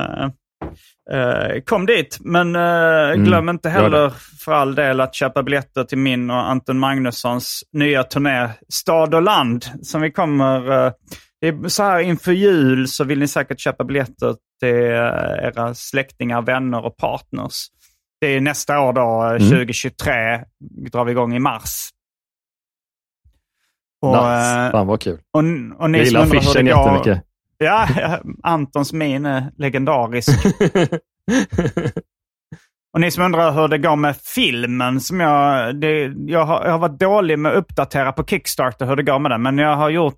[1.14, 4.10] uh, kom dit, men eh, glöm Mm, inte heller
[4.46, 9.22] för all del att köpa biljetter till min och Anton Magnussons nya turné Stad och
[9.22, 9.66] land.
[9.82, 10.92] Som vi kommer, eh,
[11.42, 16.42] det är så här inför jul så vill ni säkert köpa biljetter till era släktingar,
[16.42, 17.68] vänner och partners.
[18.22, 19.50] Det är nästa år då, Mm.
[19.50, 20.14] 2023,
[20.92, 21.90] drar vi igång i mars.
[24.02, 24.72] Och, nice.
[24.72, 25.20] Fan vad kul.
[25.34, 25.44] och,
[25.80, 27.24] och ni Jag gillar affischen jättemycket.
[27.58, 27.88] Ja,
[28.44, 30.30] Antons min är legendarisk.
[32.94, 35.76] Och ni som undrar hur det går med filmen som jag...
[35.82, 39.20] Det, jag, har, jag har varit dålig med att uppdatera på Kickstarter hur det går
[39.20, 39.42] med den.
[39.42, 40.18] Men jag har gjort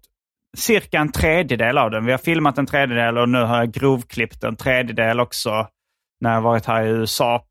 [0.58, 2.06] cirka en tredjedel av den.
[2.06, 5.68] Vi har filmat en tredjedel och nu har jag grovklippt en tredjedel också
[6.22, 7.44] när jag varit här i USA.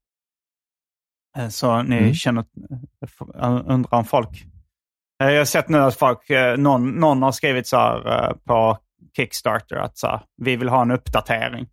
[1.39, 2.15] Eh, Så ni Mm.
[2.15, 2.45] känner,
[3.43, 4.45] eh, undrar om folk.
[5.23, 6.19] Eh, Jag har sett nu att folk,
[6.57, 8.79] någon, någon har skrivit så här på
[9.19, 11.67] Kickstarter att så vi vill ha en uppdatering.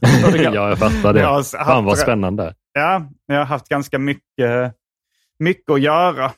[0.34, 1.20] ja, jag fattar det.
[1.20, 2.54] Jag haft- Fan vad spännande.
[2.72, 4.74] Ja, jag har haft ganska mycket,
[5.38, 6.32] mycket att göra.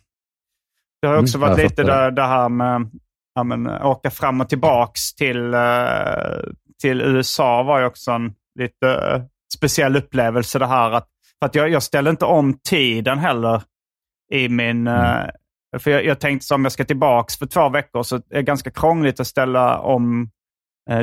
[1.02, 2.90] Det har också Mm, varit lite det, det här med
[3.34, 6.40] ja, men, åka fram och tillbaks till, eh,
[6.82, 9.22] till USA var ju också en lite eh,
[9.58, 10.90] speciell upplevelse det här.
[10.90, 13.62] Att, för att jag, jag ställer inte om tiden heller
[14.32, 14.86] i min...
[14.86, 15.24] eh,
[15.78, 18.42] För jag, jag tänkte så om jag ska tillbaks för två veckor så är det
[18.42, 20.28] ganska krångligt att ställa om eh,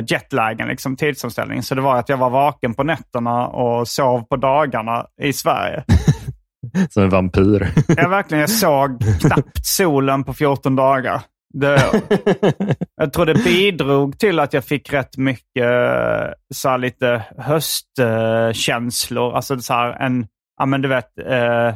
[0.06, 1.62] jetlagen, liksom tidsomställningen.
[1.62, 5.84] Så det var att jag var vaken på nätterna och sov på dagarna i Sverige.
[6.90, 7.68] Som en vampyr.
[7.88, 11.20] Jag verkligen, jag såg knappt solen på 14 dagar.
[11.54, 11.82] Det,
[12.96, 19.36] jag tror det bidrog till att jag fick rätt mycket eh, så lite höstkänslor.
[19.36, 20.26] Alltså så här en,
[20.58, 21.74] ja men du vet, eh,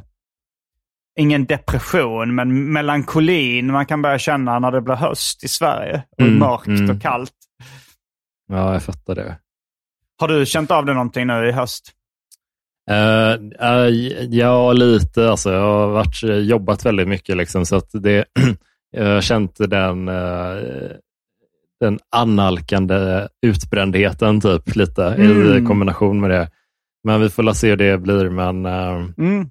[1.20, 6.02] ingen depression men melankolin man kan börja känna när det blir höst i Sverige.
[6.18, 6.90] Och Mm, mörkt mm.
[6.90, 7.32] och kallt.
[8.48, 9.38] Ja, jag fattar det.
[10.20, 11.92] Har du känt av det någonting nu i höst?
[12.90, 13.32] Eh,
[13.70, 13.88] eh,
[14.30, 15.30] ja, lite.
[15.30, 18.24] Alltså, jag har varit, jobbat väldigt mycket, liksom, så att det,
[18.90, 20.56] jag har känt den, eh,
[21.80, 25.66] den annalkande utbrändheten typ, lite i Mm.
[25.66, 26.48] kombination med det.
[27.04, 28.30] Men vi får se hur det blir.
[28.30, 29.50] Men, Mm.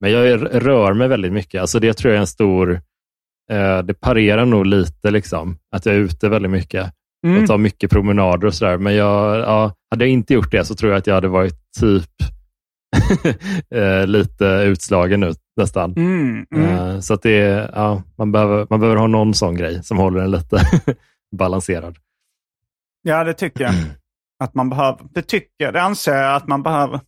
[0.00, 1.60] men jag rör mig väldigt mycket.
[1.60, 2.80] Alltså, det tror jag är en stor...
[3.84, 6.92] det parerar nog lite, liksom, att jag är ute väldigt mycket
[7.26, 7.42] Mm.
[7.42, 8.78] och tar mycket promenader och sådär.
[8.78, 11.54] Men jag, ja, hade jag inte gjort det så tror jag att jag hade varit
[11.80, 12.10] typ
[13.74, 15.92] eh, lite utslagen nu nästan.
[15.96, 16.46] Mm.
[16.54, 16.64] Mm.
[16.64, 19.98] Eh, Så att det är, ja, man, behöver, man behöver ha någon sån grej som
[19.98, 20.60] håller en lite
[21.36, 21.96] balanserad.
[23.02, 23.74] Ja, det tycker jag.
[24.44, 24.98] Att man behöver.
[25.14, 25.72] Det tycker jag.
[25.74, 27.00] Det anser jag att man behöver.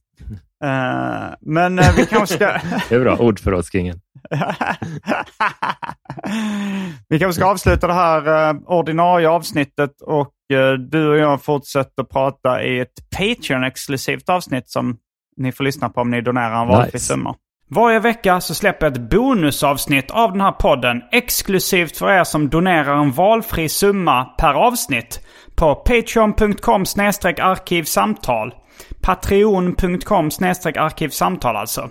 [0.64, 2.46] Eh, men vi kanske ska...
[2.88, 4.00] Det är bra, ordförrådskingen.
[7.08, 12.04] Vi kanske ska avsluta det här uh, ordinarie avsnittet och eh, du och jag fortsätter
[12.04, 14.96] prata i ett Patreon-exklusivt avsnitt som
[15.36, 17.06] ni får lyssna på om ni donerar en valfri Nice.
[17.06, 17.34] summa.
[17.72, 22.48] Varje vecka så släpper jag ett bonusavsnitt av den här podden exklusivt för er som
[22.48, 25.20] donerar en valfri summa per avsnitt
[25.56, 26.84] på patreon.com
[27.40, 28.54] arkivsamtal.
[29.02, 31.90] Patreon.com arkivsamtal alltså.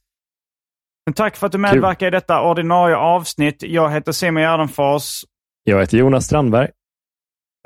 [1.05, 3.63] Men tack för att du medverkar i detta ordinarie avsnitt.
[3.63, 5.21] Jag heter Simon Gärdenfors.
[5.63, 6.69] Jag heter Jonas Strandberg.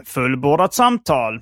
[0.06, 1.42] Fullbordat samtal.